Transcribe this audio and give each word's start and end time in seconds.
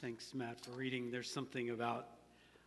Thanks, 0.00 0.32
Matt, 0.32 0.58
for 0.64 0.70
reading. 0.70 1.10
There's 1.10 1.30
something 1.30 1.68
about, 1.68 2.06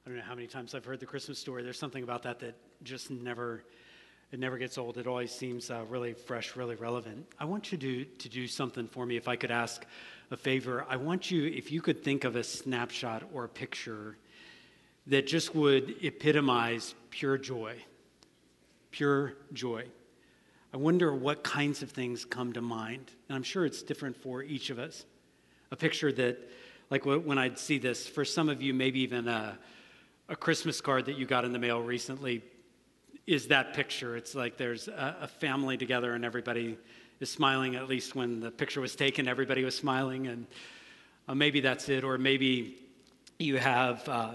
I 0.06 0.10
don't 0.10 0.20
know 0.20 0.24
how 0.24 0.36
many 0.36 0.46
times 0.46 0.76
I've 0.76 0.86
heard 0.86 1.00
the 1.00 1.08
Christmas 1.08 1.40
story. 1.40 1.64
There's 1.64 1.80
something 1.80 2.04
about 2.04 2.22
that 2.24 2.40
that 2.42 2.54
just 2.84 3.10
never, 3.10 3.64
it 4.32 4.40
never 4.40 4.60
gets 4.60 4.78
old. 4.78 5.00
It 5.00 5.08
always 5.08 5.32
seems 5.32 5.72
uh, 5.72 5.84
really 5.90 6.14
fresh, 6.14 6.56
really 6.56 6.76
relevant. 6.76 7.26
I 7.40 7.46
want 7.46 7.72
you 7.72 7.80
to, 7.80 8.06
to 8.06 8.30
do 8.30 8.48
something 8.48 8.88
for 8.88 9.08
me. 9.08 9.18
If 9.18 9.28
I 9.28 9.36
could 9.36 9.50
ask 9.50 9.84
a 10.30 10.38
favor, 10.38 10.86
I 10.88 10.98
want 10.98 11.32
you, 11.32 11.46
if 11.48 11.72
you 11.72 11.82
could 11.82 12.04
think 12.04 12.24
of 12.24 12.36
a 12.36 12.44
snapshot 12.44 13.24
or 13.34 13.46
a 13.46 13.50
picture 13.50 14.16
that 15.08 15.26
just 15.26 15.56
would 15.56 15.96
epitomize 16.04 16.94
pure 17.10 17.40
joy. 17.40 17.78
Pure 18.92 19.34
joy. 19.54 19.86
I 20.72 20.78
wonder 20.78 21.16
what 21.16 21.44
kinds 21.44 21.82
of 21.82 21.90
things 21.90 22.26
come 22.26 22.54
to 22.54 22.62
mind. 22.62 23.10
And 23.28 23.36
I'm 23.36 23.42
sure 23.42 23.66
it's 23.66 23.82
different 23.82 24.18
for 24.18 24.44
each 24.44 24.70
of 24.70 24.78
us. 24.78 25.04
A 25.72 25.76
picture 25.76 26.12
that 26.12 26.38
like 26.90 27.06
when 27.06 27.38
I'd 27.38 27.58
see 27.58 27.78
this, 27.78 28.08
for 28.08 28.26
some 28.26 28.50
of 28.50 28.62
you, 28.62 28.74
maybe 28.74 29.00
even 29.02 29.28
a, 29.28 29.58
a 30.30 30.36
Christmas 30.36 30.82
card 30.82 31.06
that 31.06 31.18
you 31.18 31.26
got 31.26 31.46
in 31.46 31.52
the 31.52 31.60
mail 31.60 31.82
recently 31.82 32.44
is 33.26 33.48
that 33.48 33.74
picture. 33.74 34.18
It's 34.18 34.36
like 34.36 34.58
there's 34.58 34.88
a, 34.88 35.18
a, 35.22 35.28
family 35.28 35.78
together 35.78 36.14
and 36.14 36.26
everybody 36.26 36.78
is 37.20 37.30
smiling, 37.30 37.76
at 37.76 37.88
least 37.88 38.16
when 38.16 38.40
the 38.40 38.52
picture 38.52 38.82
was 38.82 38.96
taken, 38.96 39.28
everybody 39.28 39.64
was 39.64 39.76
smiling. 39.76 40.28
And 40.28 40.46
uh, 41.28 41.36
maybe 41.36 41.62
that's 41.62 41.88
it. 41.90 42.04
Or 42.04 42.18
maybe 42.18 42.78
you 43.40 43.58
have 43.58 44.08
uh, 44.10 44.34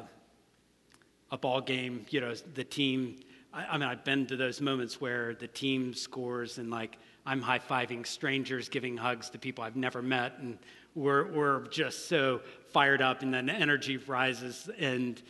a 1.31 1.37
ball 1.37 1.61
game, 1.61 2.07
you 2.11 2.21
know, 2.21 2.35
the 2.55 2.65
team. 2.65 3.17
I, 3.53 3.67
I 3.67 3.79
mean, 3.79 3.89
I've 3.89 4.05
been 4.05 4.27
to 4.27 4.37
those 4.37 4.61
moments 4.61 5.01
where 5.01 5.35
the 5.35 5.49
team 5.49 5.93
scores 5.93 6.59
and 6.59 6.71
like 6.71 6.97
I'm 7.27 7.43
high 7.43 7.59
fiving 7.59 8.07
strangers, 8.07 8.71
giving 8.71 8.97
hugs 8.97 9.29
to 9.31 9.39
people 9.39 9.63
I've 9.63 9.77
never 9.77 10.01
met. 10.01 10.39
And 10.39 10.59
we're, 10.99 11.33
we're 11.33 11.67
just 11.69 12.09
so 12.09 12.41
fired 12.71 13.01
up 13.01 13.23
and 13.23 13.33
then 13.33 13.49
energy 13.49 13.97
rises 13.97 14.69
and 14.79 15.23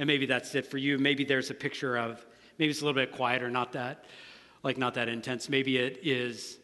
and 0.00 0.06
maybe 0.06 0.26
that's 0.26 0.54
it 0.54 0.64
for 0.64 0.78
you. 0.78 0.96
Maybe 0.96 1.24
there's 1.24 1.50
a 1.50 1.54
picture 1.54 1.98
of 1.98 2.24
maybe 2.56 2.70
it's 2.70 2.80
a 2.80 2.84
little 2.84 3.00
bit 3.00 3.10
quieter 3.10 3.50
not 3.50 3.72
that 3.72 4.04
like 4.62 4.78
not 4.78 4.94
that 4.94 5.08
intense. 5.08 5.48
Maybe 5.48 5.78
it 5.78 6.00
is 6.04 6.58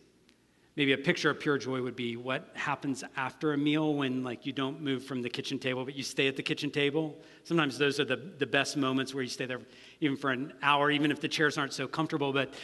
maybe 0.76 0.92
a 0.92 0.98
picture 0.98 1.30
of 1.30 1.40
pure 1.40 1.58
joy 1.58 1.82
would 1.82 1.96
be 1.96 2.16
what 2.16 2.50
happens 2.54 3.02
after 3.16 3.52
a 3.52 3.58
meal 3.58 3.94
when 3.94 4.22
like 4.22 4.46
you 4.46 4.52
don't 4.52 4.80
move 4.80 5.04
from 5.04 5.20
the 5.20 5.28
kitchen 5.28 5.58
table 5.58 5.84
but 5.84 5.96
you 5.96 6.04
stay 6.04 6.28
at 6.28 6.36
the 6.36 6.42
kitchen 6.42 6.70
table. 6.70 7.16
Sometimes 7.42 7.76
those 7.76 7.98
are 7.98 8.04
the, 8.04 8.16
the 8.38 8.46
best 8.46 8.76
moments 8.76 9.14
where 9.14 9.24
you 9.24 9.28
stay 9.28 9.46
there 9.46 9.60
even 10.00 10.16
for 10.16 10.30
an 10.30 10.52
hour 10.62 10.92
even 10.92 11.10
if 11.10 11.20
the 11.20 11.28
chairs 11.28 11.58
aren't 11.58 11.72
so 11.72 11.88
comfortable 11.88 12.32
but 12.32 12.54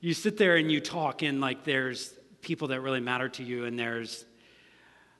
you 0.00 0.14
sit 0.14 0.36
there 0.36 0.56
and 0.56 0.70
you 0.70 0.80
talk 0.80 1.22
and 1.22 1.40
like 1.40 1.62
there's 1.62 2.14
people 2.40 2.68
that 2.68 2.80
really 2.80 3.00
matter 3.00 3.28
to 3.28 3.44
you 3.44 3.66
and 3.66 3.78
there's 3.78 4.24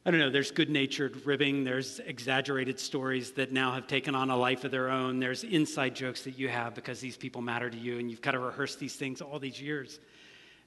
I 0.06 0.10
don't 0.10 0.20
know, 0.20 0.30
there's 0.30 0.52
good 0.52 0.70
natured 0.70 1.26
ribbing, 1.26 1.64
there's 1.64 1.98
exaggerated 1.98 2.78
stories 2.78 3.32
that 3.32 3.52
now 3.52 3.72
have 3.72 3.86
taken 3.86 4.14
on 4.14 4.30
a 4.30 4.36
life 4.36 4.64
of 4.64 4.70
their 4.70 4.90
own, 4.90 5.18
there's 5.18 5.44
inside 5.44 5.94
jokes 5.94 6.22
that 6.22 6.38
you 6.38 6.48
have 6.48 6.74
because 6.74 7.00
these 7.00 7.16
people 7.16 7.42
matter 7.42 7.68
to 7.68 7.76
you 7.76 7.98
and 7.98 8.10
you've 8.10 8.22
kind 8.22 8.36
of 8.36 8.42
rehearsed 8.42 8.78
these 8.78 8.94
things 8.94 9.20
all 9.20 9.38
these 9.38 9.60
years. 9.60 9.98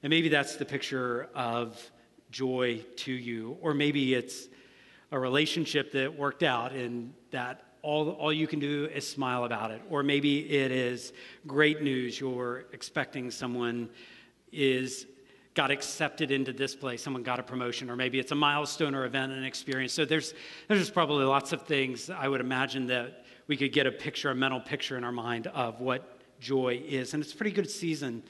And 0.02 0.10
maybe 0.10 0.28
that's 0.28 0.56
the 0.56 0.64
picture 0.64 1.28
of 1.34 1.80
joy 2.30 2.84
to 2.96 3.12
you, 3.12 3.56
or 3.60 3.72
maybe 3.72 4.14
it's 4.14 4.48
a 5.10 5.18
relationship 5.18 5.92
that 5.92 6.14
worked 6.16 6.42
out 6.42 6.72
and 6.72 7.12
that 7.30 7.64
all, 7.82 8.10
all 8.10 8.32
you 8.32 8.46
can 8.46 8.60
do 8.60 8.88
is 8.94 9.08
smile 9.08 9.44
about 9.44 9.70
it. 9.70 9.82
Or 9.90 10.02
maybe 10.02 10.50
it 10.50 10.70
is 10.70 11.12
great 11.46 11.82
news. 11.82 12.20
You're 12.20 12.64
expecting 12.72 13.30
someone 13.30 13.90
is 14.52 15.06
got 15.54 15.70
accepted 15.70 16.30
into 16.30 16.52
this 16.52 16.74
place, 16.74 17.02
someone 17.02 17.22
got 17.22 17.38
a 17.38 17.42
promotion, 17.42 17.90
or 17.90 17.96
maybe 17.96 18.18
it's 18.18 18.32
a 18.32 18.34
milestone 18.34 18.94
or 18.94 19.04
event 19.04 19.32
and 19.32 19.44
experience. 19.44 19.92
So 19.92 20.04
there's, 20.04 20.32
there's 20.68 20.90
probably 20.90 21.24
lots 21.24 21.52
of 21.52 21.62
things 21.62 22.08
I 22.08 22.28
would 22.28 22.40
imagine 22.40 22.86
that 22.86 23.24
we 23.48 23.56
could 23.56 23.72
get 23.72 23.86
a 23.86 23.92
picture, 23.92 24.30
a 24.30 24.34
mental 24.34 24.60
picture 24.60 24.96
in 24.96 25.04
our 25.04 25.12
mind 25.12 25.48
of 25.48 25.80
what 25.80 26.18
joy 26.40 26.82
is. 26.86 27.12
And 27.12 27.22
it's 27.22 27.34
a 27.34 27.36
pretty 27.36 27.52
good 27.52 27.70
season 27.70 28.22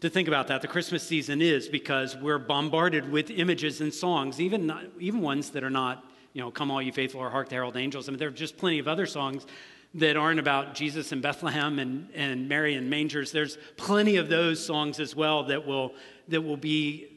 to 0.00 0.10
think 0.10 0.28
about 0.28 0.48
that. 0.48 0.60
The 0.60 0.68
Christmas 0.68 1.02
season 1.02 1.40
is 1.40 1.68
because 1.68 2.16
we're 2.16 2.38
bombarded 2.38 3.10
with 3.10 3.30
images 3.30 3.80
and 3.80 3.94
songs, 3.94 4.40
even, 4.40 4.66
not, 4.66 4.84
even 4.98 5.20
ones 5.20 5.50
that 5.50 5.64
are 5.64 5.70
not, 5.70 6.04
you 6.34 6.42
know, 6.42 6.50
Come 6.50 6.70
All 6.70 6.82
You 6.82 6.92
Faithful 6.92 7.20
or 7.20 7.30
Hark 7.30 7.48
the 7.48 7.54
Herald 7.54 7.76
Angels. 7.76 8.08
I 8.08 8.12
mean, 8.12 8.18
there 8.18 8.28
are 8.28 8.32
just 8.32 8.58
plenty 8.58 8.78
of 8.78 8.88
other 8.88 9.06
songs 9.06 9.46
that 9.94 10.16
aren't 10.16 10.40
about 10.40 10.74
Jesus 10.74 11.12
and 11.12 11.20
Bethlehem 11.20 11.78
and, 11.78 12.08
and 12.14 12.48
Mary 12.48 12.74
and 12.74 12.88
mangers. 12.88 13.30
There's 13.30 13.58
plenty 13.76 14.16
of 14.16 14.28
those 14.28 14.64
songs 14.64 14.98
as 14.98 15.14
well 15.14 15.44
that 15.44 15.66
will 15.66 15.94
that 16.32 16.40
will 16.40 16.56
be 16.56 17.12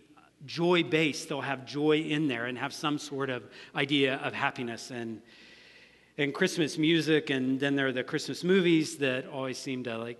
joy 0.45 0.83
based. 0.83 1.29
They'll 1.29 1.41
have 1.41 1.65
joy 1.65 1.97
in 1.97 2.27
there 2.27 2.45
and 2.45 2.57
have 2.57 2.73
some 2.73 2.97
sort 2.97 3.29
of 3.29 3.43
idea 3.75 4.15
of 4.17 4.33
happiness 4.33 4.91
and 4.91 5.21
and 6.17 6.33
Christmas 6.33 6.77
music. 6.77 7.29
And 7.29 7.59
then 7.59 7.75
there 7.75 7.87
are 7.87 7.91
the 7.91 8.03
Christmas 8.03 8.43
movies 8.43 8.97
that 8.97 9.27
always 9.27 9.57
seem 9.57 9.83
to 9.83 9.97
like. 9.97 10.19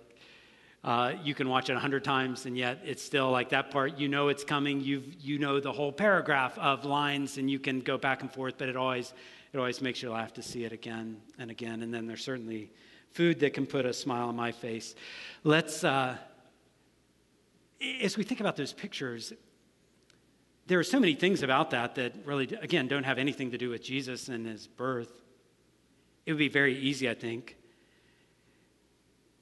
Uh, 0.84 1.14
you 1.24 1.34
can 1.34 1.48
watch 1.48 1.68
it 1.68 1.72
a 1.72 1.80
hundred 1.80 2.04
times, 2.04 2.46
and 2.46 2.56
yet 2.56 2.78
it's 2.84 3.02
still 3.02 3.30
like 3.30 3.48
that 3.48 3.72
part. 3.72 3.98
You 3.98 4.08
know 4.08 4.28
it's 4.28 4.44
coming. 4.44 4.80
You 4.80 5.02
you 5.20 5.38
know 5.38 5.58
the 5.58 5.72
whole 5.72 5.90
paragraph 5.90 6.56
of 6.58 6.84
lines, 6.84 7.38
and 7.38 7.50
you 7.50 7.58
can 7.58 7.80
go 7.80 7.98
back 7.98 8.22
and 8.22 8.32
forth. 8.32 8.54
But 8.56 8.68
it 8.68 8.76
always 8.76 9.12
it 9.52 9.58
always 9.58 9.80
makes 9.80 10.02
you 10.02 10.12
laugh 10.12 10.32
to 10.34 10.42
see 10.42 10.64
it 10.64 10.72
again 10.72 11.16
and 11.38 11.50
again. 11.50 11.82
And 11.82 11.92
then 11.92 12.06
there's 12.06 12.22
certainly 12.22 12.70
food 13.10 13.40
that 13.40 13.52
can 13.52 13.66
put 13.66 13.84
a 13.84 13.92
smile 13.92 14.28
on 14.28 14.36
my 14.36 14.52
face. 14.52 14.94
Let's. 15.44 15.84
Uh, 15.84 16.16
as 18.02 18.16
we 18.16 18.24
think 18.24 18.40
about 18.40 18.56
those 18.56 18.72
pictures, 18.72 19.32
there 20.66 20.78
are 20.78 20.84
so 20.84 20.98
many 20.98 21.14
things 21.14 21.42
about 21.42 21.70
that 21.70 21.94
that 21.94 22.14
really, 22.24 22.44
again, 22.60 22.88
don't 22.88 23.04
have 23.04 23.18
anything 23.18 23.52
to 23.52 23.58
do 23.58 23.70
with 23.70 23.82
Jesus 23.82 24.28
and 24.28 24.46
his 24.46 24.66
birth. 24.66 25.22
It 26.24 26.32
would 26.32 26.38
be 26.38 26.48
very 26.48 26.76
easy, 26.76 27.08
I 27.08 27.14
think, 27.14 27.56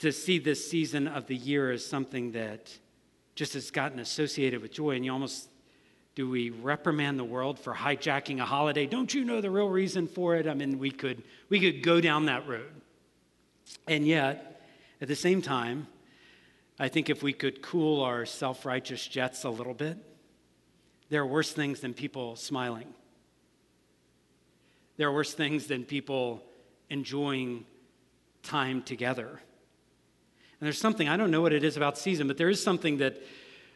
to 0.01 0.13
see 0.13 0.39
this 0.39 0.69
season 0.69 1.09
of 1.09 1.27
the 1.27 1.37
year 1.37 1.71
as 1.71 1.85
something 1.85 2.33
that 2.33 2.77
just 3.35 3.55
has 3.55 3.71
gotten 3.71 3.99
associated 3.99 4.61
with 4.61 4.73
joy. 4.73 4.97
And 4.97 5.05
you 5.05 5.13
almost, 5.13 5.49
do 6.15 6.29
we 6.29 6.51
reprimand 6.51 7.19
the 7.19 7.25
world 7.25 7.59
for 7.59 7.75
hijacking 7.75 8.41
a 8.41 8.45
holiday? 8.45 8.87
Don't 8.87 9.13
you 9.15 9.25
know 9.25 9.41
the 9.41 9.51
real 9.51 9.69
reason 9.69 10.07
for 10.07 10.37
it? 10.37 10.47
I 10.47 10.53
mean, 10.53 10.79
we 10.79 10.91
could, 10.91 11.23
we 11.49 11.59
could 11.59 11.83
go 11.83 12.01
down 12.03 12.27
that 12.27 12.47
road. 12.47 12.71
And 13.89 14.07
yet, 14.07 14.63
at 15.01 15.09
the 15.09 15.17
same 15.17 15.41
time, 15.41 15.87
I 16.79 16.89
think 16.89 17.09
if 17.09 17.23
we 17.23 17.33
could 17.33 17.63
cool 17.63 18.03
our 18.03 18.27
self 18.27 18.67
righteous 18.67 19.07
jets 19.07 19.45
a 19.45 19.51
little 19.51 19.75
bit, 19.75 19.97
there 21.09 21.23
are 21.23 21.27
worse 21.27 21.53
things 21.53 21.81
than 21.81 21.95
people 21.95 22.37
smiling. 22.37 22.93
There 24.97 25.09
are 25.09 25.13
worse 25.13 25.35
things 25.35 25.67
than 25.67 25.85
people 25.85 26.43
enjoying 26.91 27.65
time 28.43 28.83
together. 28.83 29.29
And 29.29 30.67
there's 30.67 30.79
something, 30.79 31.09
I 31.09 31.17
don't 31.17 31.31
know 31.31 31.41
what 31.41 31.53
it 31.53 31.65
is 31.65 31.77
about 31.77 31.99
season, 31.99 32.29
but 32.29 32.39
there 32.39 32.49
is 32.49 32.63
something 32.63 32.99
that, 32.99 33.21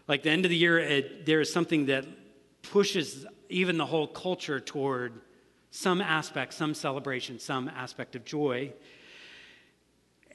like 0.07 0.23
the 0.23 0.31
end 0.31 0.45
of 0.45 0.51
the 0.51 0.57
year, 0.57 0.79
it, 0.79 1.27
there 1.27 1.41
is 1.41 1.53
something 1.53 1.87
that 1.87 2.07
pushes 2.63 3.27
even 3.49 3.79
the 3.79 3.87
whole 3.87 4.07
culture 4.07 4.61
toward 4.61 5.21
some 5.71 6.01
aspect, 6.01 6.55
some 6.55 6.75
celebration, 6.75 7.39
some 7.39 7.69
aspect 7.69 8.17
of 8.17 8.25
joy. 8.25 8.73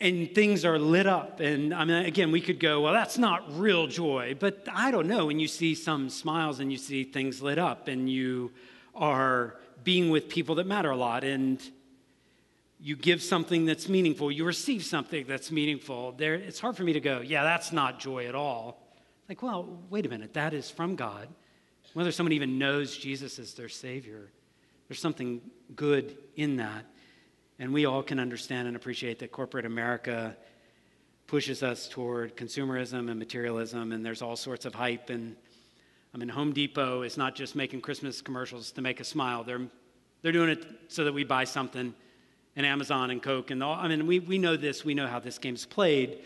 And 0.03 0.35
things 0.35 0.65
are 0.65 0.77
lit 0.77 1.07
up. 1.07 1.39
And 1.39 1.73
I 1.73 1.85
mean, 1.85 2.05
again, 2.05 2.33
we 2.33 2.41
could 2.41 2.59
go, 2.59 2.81
well, 2.81 2.91
that's 2.91 3.17
not 3.17 3.57
real 3.57 3.87
joy. 3.87 4.35
But 4.37 4.67
I 4.69 4.91
don't 4.91 5.07
know. 5.07 5.27
When 5.27 5.39
you 5.39 5.47
see 5.47 5.75
some 5.75 6.09
smiles 6.09 6.59
and 6.59 6.69
you 6.69 6.77
see 6.77 7.05
things 7.05 7.41
lit 7.41 7.57
up 7.57 7.87
and 7.87 8.09
you 8.09 8.51
are 8.93 9.55
being 9.85 10.09
with 10.09 10.27
people 10.27 10.55
that 10.55 10.67
matter 10.67 10.91
a 10.91 10.97
lot 10.97 11.23
and 11.23 11.61
you 12.81 12.97
give 12.97 13.21
something 13.21 13.63
that's 13.65 13.87
meaningful, 13.87 14.29
you 14.29 14.43
receive 14.43 14.83
something 14.83 15.25
that's 15.25 15.51
meaningful, 15.51 16.11
there, 16.17 16.33
it's 16.33 16.59
hard 16.59 16.75
for 16.75 16.83
me 16.83 16.91
to 16.91 16.99
go, 16.99 17.21
yeah, 17.21 17.43
that's 17.43 17.71
not 17.71 18.01
joy 18.01 18.27
at 18.27 18.35
all. 18.35 18.85
Like, 19.29 19.41
well, 19.41 19.79
wait 19.89 20.05
a 20.05 20.09
minute, 20.09 20.33
that 20.33 20.53
is 20.53 20.69
from 20.69 20.97
God. 20.97 21.29
Whether 21.93 22.11
someone 22.11 22.33
even 22.33 22.59
knows 22.59 22.97
Jesus 22.97 23.39
as 23.39 23.53
their 23.53 23.69
Savior, 23.69 24.29
there's 24.89 24.99
something 24.99 25.39
good 25.77 26.17
in 26.35 26.57
that. 26.57 26.83
And 27.59 27.73
we 27.73 27.85
all 27.85 28.03
can 28.03 28.19
understand 28.19 28.67
and 28.67 28.75
appreciate 28.75 29.19
that 29.19 29.31
corporate 29.31 29.65
America 29.65 30.35
pushes 31.27 31.63
us 31.63 31.87
toward 31.87 32.35
consumerism 32.35 33.09
and 33.09 33.17
materialism, 33.17 33.91
and 33.91 34.05
there's 34.05 34.21
all 34.21 34.35
sorts 34.35 34.65
of 34.65 34.75
hype. 34.75 35.09
And 35.09 35.35
I 36.13 36.17
mean, 36.17 36.29
Home 36.29 36.53
Depot 36.53 37.03
is 37.03 37.17
not 37.17 37.35
just 37.35 37.55
making 37.55 37.81
Christmas 37.81 38.21
commercials 38.21 38.71
to 38.73 38.81
make 38.81 38.99
us 38.99 39.07
smile, 39.07 39.43
they're, 39.43 39.61
they're 40.21 40.31
doing 40.31 40.49
it 40.49 40.65
so 40.87 41.05
that 41.05 41.13
we 41.13 41.23
buy 41.23 41.43
something 41.43 41.93
and 42.55 42.65
Amazon 42.65 43.09
and 43.09 43.21
Coke 43.21 43.51
and 43.51 43.63
all. 43.63 43.73
I 43.73 43.87
mean, 43.87 44.05
we, 44.05 44.19
we 44.19 44.37
know 44.37 44.55
this, 44.55 44.85
we 44.85 44.93
know 44.93 45.07
how 45.07 45.19
this 45.19 45.37
game's 45.37 45.65
played. 45.65 46.19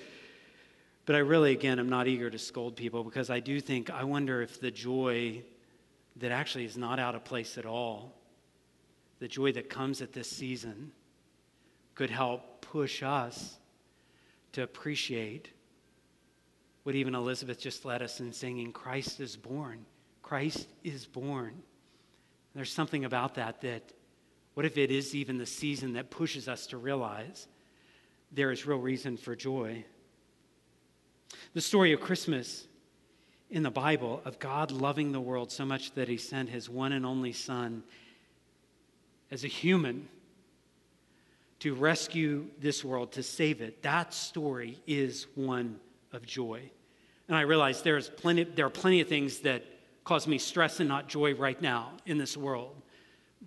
But 1.06 1.16
I 1.16 1.20
really, 1.20 1.54
again, 1.54 1.80
am 1.80 1.88
not 1.88 2.08
eager 2.08 2.30
to 2.30 2.38
scold 2.38 2.76
people 2.76 3.02
because 3.02 3.30
I 3.30 3.40
do 3.40 3.62
think, 3.62 3.90
I 3.90 4.04
wonder 4.04 4.42
if 4.42 4.60
the 4.60 4.72
joy 4.72 5.42
that 6.18 6.32
actually 6.32 6.66
is 6.66 6.78
not 6.78 7.00
out 7.00 7.16
of 7.16 7.24
place 7.24 7.58
at 7.58 7.66
all, 7.66 8.14
the 9.20 9.28
joy 9.30 9.54
that 9.54 9.70
comes 9.70 10.02
at 10.02 10.12
this 10.12 10.30
season, 10.30 10.92
could 11.98 12.10
help 12.12 12.62
push 12.62 13.02
us 13.02 13.58
to 14.52 14.62
appreciate 14.62 15.50
what 16.84 16.94
even 16.94 17.16
Elizabeth 17.16 17.60
just 17.60 17.86
led 17.86 18.04
us 18.04 18.20
in 18.20 18.32
singing 18.32 18.72
Christ 18.72 19.20
is 19.20 19.36
born. 19.36 19.84
Christ 20.22 20.68
is 20.84 21.08
born. 21.08 21.56
There's 22.54 22.72
something 22.72 23.04
about 23.04 23.34
that 23.34 23.62
that 23.62 23.94
what 24.54 24.64
if 24.64 24.78
it 24.78 24.92
is 24.92 25.16
even 25.16 25.40
the 25.40 25.48
season 25.48 25.94
that 25.94 26.12
pushes 26.12 26.48
us 26.48 26.68
to 26.68 26.78
realize 26.78 27.48
there 28.32 28.52
is 28.52 28.68
real 28.68 28.78
reason 28.78 29.18
for 29.18 29.36
joy? 29.36 29.84
The 31.56 31.62
story 31.62 31.94
of 31.94 32.00
Christmas 32.00 32.68
in 33.50 33.64
the 33.64 33.72
Bible 33.72 34.22
of 34.24 34.38
God 34.38 34.70
loving 34.70 35.14
the 35.14 35.20
world 35.20 35.52
so 35.52 35.66
much 35.66 35.94
that 35.94 36.08
he 36.08 36.18
sent 36.18 36.50
his 36.50 36.70
one 36.70 36.92
and 36.92 37.08
only 37.08 37.34
Son 37.34 37.82
as 39.32 39.44
a 39.44 39.48
human 39.48 40.10
to 41.60 41.74
rescue 41.74 42.48
this 42.60 42.84
world, 42.84 43.12
to 43.14 43.24
save 43.24 43.62
it. 43.62 43.82
That 43.82 44.14
story 44.14 44.80
is 44.86 45.28
one 45.36 45.80
of 46.12 46.26
joy. 46.26 46.70
And 47.28 47.36
I 47.36 47.42
realize 47.42 47.82
there's 47.82 48.10
plenty, 48.10 48.44
there 48.44 48.66
are 48.66 48.70
plenty 48.70 49.02
of 49.02 49.08
things 49.08 49.40
that 49.40 49.64
cause 50.04 50.28
me 50.28 50.38
stress 50.38 50.80
and 50.80 50.88
not 50.88 51.10
joy 51.10 51.36
right 51.36 51.62
now 51.62 51.92
in 52.06 52.18
this 52.18 52.38
world. 52.38 52.76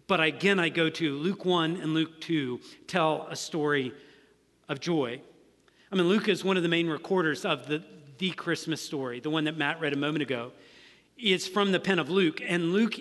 But 0.06 0.20
again, 0.20 0.58
I 0.58 0.68
go 0.68 0.90
to 0.90 1.16
Luke 1.16 1.44
1 1.44 1.76
and 1.76 1.94
Luke 1.94 2.20
2 2.20 2.60
tell 2.86 3.26
a 3.30 3.36
story 3.36 3.92
of 4.68 4.80
joy. 4.80 5.20
I 5.90 5.96
mean, 5.96 6.06
Luke 6.06 6.28
is 6.28 6.44
one 6.44 6.56
of 6.56 6.62
the 6.62 6.68
main 6.68 6.88
recorders 6.88 7.44
of 7.44 7.66
the, 7.66 7.82
the 8.18 8.30
Christmas 8.30 8.82
story, 8.82 9.20
the 9.20 9.30
one 9.30 9.44
that 9.44 9.56
Matt 9.56 9.80
read 9.80 9.92
a 9.92 9.96
moment 9.96 10.22
ago. 10.22 10.52
It's 11.16 11.46
from 11.46 11.72
the 11.72 11.80
pen 11.80 11.98
of 11.98 12.08
Luke, 12.08 12.40
and 12.46 12.72
Luke, 12.72 12.94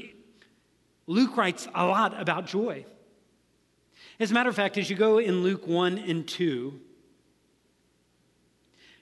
Luke 1.08 1.38
writes 1.38 1.68
a 1.74 1.86
lot 1.86 2.20
about 2.20 2.48
joy. 2.48 2.86
As 4.20 4.32
a 4.32 4.34
matter 4.34 4.50
of 4.50 4.56
fact, 4.56 4.78
as 4.78 4.90
you 4.90 4.98
go 4.98 5.18
in 5.18 5.44
Luke 5.44 5.66
1 5.66 5.98
and 5.98 6.28
2, 6.28 6.78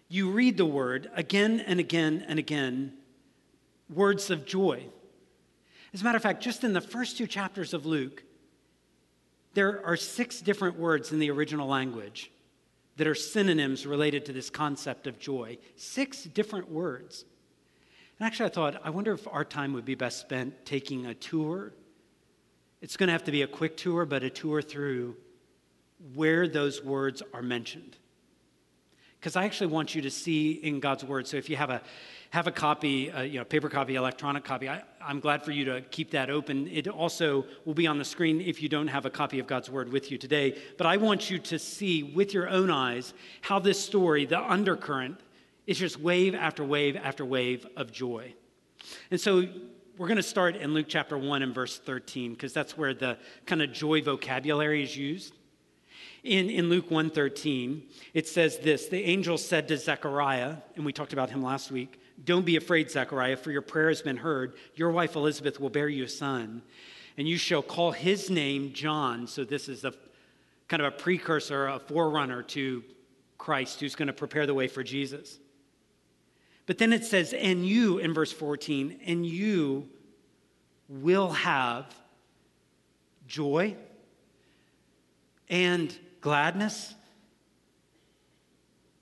you 0.09 0.29
read 0.29 0.57
the 0.57 0.65
word 0.65 1.09
again 1.15 1.59
and 1.59 1.79
again 1.79 2.23
and 2.27 2.37
again, 2.37 2.93
words 3.89 4.29
of 4.29 4.45
joy. 4.45 4.85
As 5.91 6.01
a 6.01 6.03
matter 6.03 6.17
of 6.17 6.23
fact, 6.23 6.43
just 6.43 6.63
in 6.63 6.73
the 6.73 6.81
first 6.81 7.17
two 7.17 7.25
chapters 7.25 7.73
of 7.73 7.85
Luke, 7.85 8.23
there 9.55 9.83
are 9.83 9.97
six 9.97 10.39
different 10.39 10.77
words 10.77 11.11
in 11.11 11.17
the 11.17 11.31
original 11.31 11.67
language 11.67 12.31
that 12.97 13.07
are 13.07 13.15
synonyms 13.15 13.87
related 13.87 14.23
to 14.25 14.33
this 14.33 14.51
concept 14.51 15.07
of 15.07 15.17
joy. 15.17 15.57
Six 15.77 16.25
different 16.25 16.69
words. 16.69 17.25
And 18.19 18.27
actually, 18.27 18.47
I 18.47 18.53
thought, 18.53 18.81
I 18.83 18.91
wonder 18.91 19.13
if 19.13 19.27
our 19.27 19.45
time 19.45 19.73
would 19.73 19.85
be 19.85 19.95
best 19.95 20.19
spent 20.19 20.63
taking 20.63 21.07
a 21.07 21.15
tour. 21.15 21.73
It's 22.81 22.97
going 22.97 23.07
to 23.07 23.13
have 23.13 23.23
to 23.25 23.31
be 23.31 23.41
a 23.41 23.47
quick 23.47 23.77
tour, 23.77 24.05
but 24.05 24.23
a 24.23 24.29
tour 24.29 24.61
through 24.61 25.15
where 26.13 26.47
those 26.47 26.83
words 26.83 27.23
are 27.33 27.41
mentioned. 27.41 27.97
Because 29.19 29.35
I 29.35 29.45
actually 29.45 29.67
want 29.67 29.95
you 29.95 30.01
to 30.03 30.11
see 30.11 30.51
in 30.51 30.79
God's 30.79 31.03
word. 31.03 31.27
So 31.27 31.37
if 31.37 31.49
you 31.49 31.55
have 31.55 31.71
a 31.71 31.81
have 32.31 32.47
a 32.47 32.51
copy, 32.51 33.11
uh, 33.11 33.21
you 33.21 33.39
know, 33.39 33.45
paper 33.45 33.69
copy, 33.69 33.95
electronic 33.95 34.43
copy. 34.43 34.67
I, 34.69 34.83
I'm 35.01 35.19
glad 35.19 35.43
for 35.43 35.51
you 35.51 35.65
to 35.65 35.81
keep 35.81 36.11
that 36.11 36.29
open. 36.29 36.67
It 36.67 36.87
also 36.87 37.45
will 37.65 37.73
be 37.73 37.87
on 37.87 37.97
the 37.97 38.05
screen 38.05 38.41
if 38.41 38.61
you 38.61 38.69
don't 38.69 38.87
have 38.87 39.05
a 39.05 39.09
copy 39.09 39.39
of 39.39 39.47
God's 39.47 39.69
Word 39.69 39.91
with 39.91 40.11
you 40.11 40.17
today. 40.17 40.57
But 40.77 40.87
I 40.87 40.97
want 40.97 41.29
you 41.29 41.39
to 41.39 41.59
see 41.59 42.03
with 42.03 42.33
your 42.33 42.49
own 42.49 42.69
eyes 42.69 43.13
how 43.41 43.59
this 43.59 43.79
story, 43.83 44.25
the 44.25 44.39
undercurrent, 44.39 45.19
is 45.65 45.79
just 45.79 45.99
wave 45.99 46.35
after 46.35 46.63
wave 46.63 46.95
after 46.95 47.25
wave 47.25 47.65
of 47.75 47.91
joy. 47.91 48.33
And 49.11 49.19
so 49.19 49.45
we're 49.97 50.07
going 50.07 50.17
to 50.17 50.23
start 50.23 50.55
in 50.55 50.73
Luke 50.73 50.85
chapter 50.87 51.17
1 51.17 51.41
and 51.41 51.53
verse 51.53 51.79
13 51.79 52.33
because 52.33 52.53
that's 52.53 52.77
where 52.77 52.93
the 52.93 53.17
kind 53.45 53.61
of 53.61 53.71
joy 53.73 54.01
vocabulary 54.01 54.83
is 54.83 54.95
used. 54.95 55.33
In, 56.23 56.49
in 56.49 56.69
Luke 56.69 56.89
1:13, 56.89 57.81
it 58.13 58.27
says 58.27 58.57
this, 58.59 58.87
the 58.87 59.03
angel 59.03 59.37
said 59.37 59.67
to 59.69 59.77
Zechariah, 59.77 60.57
and 60.75 60.85
we 60.85 60.91
talked 60.91 61.13
about 61.13 61.29
him 61.29 61.41
last 61.41 61.71
week, 61.71 62.01
don't 62.23 62.45
be 62.45 62.57
afraid, 62.57 62.91
Zechariah, 62.91 63.37
for 63.37 63.51
your 63.51 63.61
prayer 63.61 63.87
has 63.87 64.01
been 64.01 64.17
heard. 64.17 64.55
Your 64.75 64.91
wife 64.91 65.15
Elizabeth 65.15 65.59
will 65.59 65.69
bear 65.69 65.87
you 65.87 66.03
a 66.03 66.09
son, 66.09 66.63
and 67.17 67.27
you 67.27 67.37
shall 67.37 67.61
call 67.61 67.91
his 67.91 68.29
name 68.29 68.73
John. 68.73 69.27
So, 69.27 69.45
this 69.45 69.69
is 69.69 69.85
a 69.85 69.93
kind 70.67 70.81
of 70.81 70.93
a 70.93 70.97
precursor, 70.97 71.67
a 71.67 71.79
forerunner 71.79 72.43
to 72.43 72.83
Christ 73.37 73.79
who's 73.79 73.95
going 73.95 74.07
to 74.07 74.13
prepare 74.13 74.45
the 74.45 74.53
way 74.53 74.67
for 74.67 74.83
Jesus. 74.83 75.39
But 76.67 76.77
then 76.77 76.93
it 76.93 77.03
says, 77.03 77.33
and 77.33 77.65
you 77.65 77.97
in 77.97 78.13
verse 78.13 78.31
14, 78.31 78.99
and 79.07 79.25
you 79.25 79.89
will 80.87 81.31
have 81.31 81.85
joy 83.27 83.75
and 85.49 85.97
gladness 86.21 86.93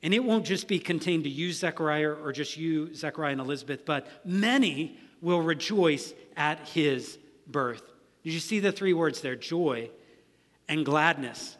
and 0.05 0.13
it 0.13 0.23
won't 0.23 0.45
just 0.45 0.67
be 0.67 0.77
contained 0.77 1.23
to 1.23 1.31
you, 1.31 1.51
Zechariah, 1.51 2.11
or 2.11 2.31
just 2.31 2.57
you, 2.57 2.93
Zechariah 2.93 3.31
and 3.31 3.41
Elizabeth, 3.41 3.85
but 3.85 4.05
many 4.23 4.99
will 5.19 5.41
rejoice 5.41 6.13
at 6.37 6.59
his 6.67 7.17
birth. 7.47 7.81
Did 8.23 8.33
you 8.33 8.39
see 8.39 8.59
the 8.59 8.71
three 8.71 8.93
words 8.93 9.21
there? 9.21 9.35
Joy 9.35 9.89
and 10.67 10.85
gladness 10.85 11.57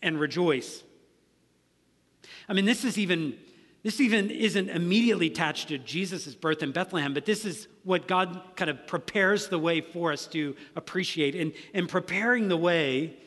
and 0.00 0.18
rejoice. 0.18 0.82
I 2.48 2.54
mean, 2.54 2.64
this 2.64 2.82
is 2.82 2.96
even 2.96 3.36
this 3.84 4.00
even 4.00 4.30
isn't 4.30 4.70
immediately 4.70 5.26
attached 5.26 5.68
to 5.68 5.76
Jesus' 5.76 6.34
birth 6.34 6.62
in 6.62 6.72
Bethlehem, 6.72 7.12
but 7.12 7.26
this 7.26 7.44
is 7.44 7.68
what 7.84 8.08
God 8.08 8.40
kind 8.56 8.70
of 8.70 8.86
prepares 8.86 9.48
the 9.48 9.58
way 9.58 9.82
for 9.82 10.10
us 10.10 10.26
to 10.28 10.56
appreciate. 10.74 11.34
And, 11.34 11.52
and 11.74 11.86
preparing 11.86 12.48
the 12.48 12.56
way 12.56 13.18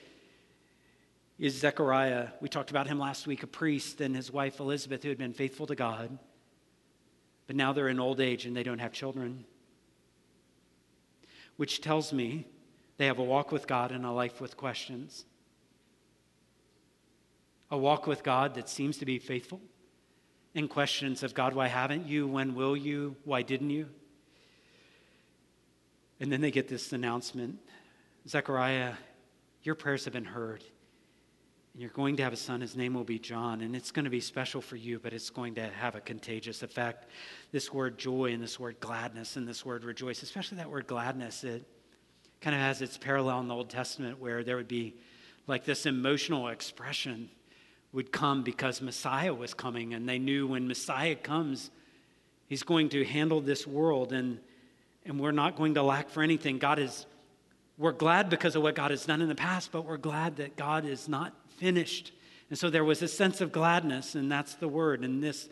is 1.38 1.56
Zechariah. 1.60 2.30
We 2.42 2.50
talked 2.50 2.72
about 2.72 2.88
him 2.88 2.98
last 2.98 3.28
week, 3.28 3.44
a 3.44 3.48
priest, 3.48 4.02
and 4.02 4.16
his 4.16 4.32
wife 4.32 4.60
Elizabeth, 4.60 5.04
who 5.04 5.10
had 5.10 5.20
been 5.20 5.34
faithful 5.34 5.68
to 5.68 5.76
God. 5.76 6.18
But 7.46 7.56
now 7.56 7.72
they're 7.72 7.88
in 7.88 8.00
old 8.00 8.20
age 8.20 8.48
and 8.48 8.58
they 8.58 8.64
don't 8.64 8.80
have 8.80 8.92
children. 8.92 9.46
Which 11.58 11.82
tells 11.82 12.12
me 12.12 12.48
they 12.98 13.06
have 13.06 13.20
a 13.20 13.24
walk 13.24 13.52
with 13.52 13.68
God 13.68 13.92
and 13.92 14.04
a 14.04 14.12
life 14.12 14.42
with 14.42 14.58
questions. 14.58 15.26
A 17.70 17.78
walk 17.78 18.08
with 18.08 18.24
God 18.24 18.56
that 18.56 18.70
seems 18.70 18.98
to 18.98 19.06
be 19.06 19.20
faithful, 19.20 19.62
and 20.58 20.70
questions 20.70 21.24
of 21.24 21.34
God, 21.34 21.54
why 21.54 21.68
haven't 21.68 22.08
you? 22.08 22.28
When 22.28 22.56
will 22.56 22.76
you? 22.76 23.16
Why 23.24 23.42
didn't 23.42 23.70
you? 23.70 23.88
And 26.20 26.32
then 26.32 26.42
they 26.42 26.52
get 26.52 26.68
this 26.68 26.92
announcement 26.94 27.60
Zechariah, 28.28 28.94
your 29.64 29.76
prayers 29.76 30.04
have 30.04 30.14
been 30.14 30.26
heard. 30.26 30.62
And 31.72 31.82
you're 31.82 31.92
going 31.92 32.18
to 32.18 32.24
have 32.24 32.34
a 32.34 32.38
son. 32.38 32.60
His 32.60 32.76
name 32.76 32.94
will 32.94 33.06
be 33.06 33.20
John. 33.20 33.62
And 33.62 33.74
it's 33.74 33.92
going 33.92 34.04
to 34.04 34.12
be 34.12 34.20
special 34.20 34.60
for 34.62 34.76
you, 34.76 35.00
but 35.00 35.14
it's 35.14 35.30
going 35.30 35.56
to 35.56 35.70
have 35.70 35.96
a 35.96 36.02
contagious 36.02 36.62
effect. 36.62 37.06
This 37.54 37.74
word 37.74 37.98
joy 37.98 38.34
and 38.34 38.44
this 38.44 38.60
word 38.60 38.82
gladness 38.82 39.38
and 39.38 39.48
this 39.48 39.66
word 39.66 39.86
rejoice, 39.86 40.24
especially 40.24 40.58
that 40.58 40.70
word 40.70 40.88
gladness, 40.88 41.46
it, 41.46 41.66
kind 42.42 42.56
of 42.56 42.62
has 42.62 42.82
its 42.82 42.98
parallel 42.98 43.40
in 43.40 43.48
the 43.48 43.56
Old 43.56 43.70
Testament 43.70 44.20
where 44.20 44.44
there 44.44 44.58
would 44.58 44.68
be 44.68 44.96
like 45.48 45.64
this 45.64 45.86
emotional 45.86 46.50
expression 46.50 47.30
would 47.94 48.12
come 48.12 48.44
because 48.44 48.82
Messiah 48.82 49.34
was 49.34 49.54
coming, 49.54 49.94
and 49.94 50.08
they 50.08 50.20
knew 50.20 50.48
when 50.48 50.68
Messiah 50.68 51.16
comes, 51.16 51.72
he's 52.48 52.64
going 52.64 52.90
to 52.90 53.04
handle 53.04 53.42
this 53.42 53.66
world, 53.66 54.14
and, 54.14 54.40
and 55.06 55.20
we're 55.20 55.32
not 55.32 55.56
going 55.56 55.76
to 55.76 55.84
lack 55.84 56.10
for 56.10 56.22
anything. 56.22 56.58
God 56.58 56.80
is, 56.80 57.06
we're 57.78 57.92
glad 57.92 58.30
because 58.30 58.56
of 58.56 58.64
what 58.64 58.76
God 58.76 58.92
has 58.92 59.06
done 59.06 59.22
in 59.22 59.30
the 59.30 59.36
past, 59.36 59.72
but 59.72 59.86
we're 59.86 59.98
glad 59.98 60.38
that 60.38 60.56
God 60.56 60.86
is 60.86 61.08
not 61.08 61.34
finished. 61.58 62.12
And 62.50 62.58
so 62.58 62.70
there 62.70 62.86
was 62.86 63.02
a 63.02 63.08
sense 63.08 63.42
of 63.42 63.52
gladness, 63.52 64.16
and 64.16 64.32
that's 64.32 64.56
the 64.56 64.68
word. 64.68 65.04
And 65.04 65.24
this 65.24 65.50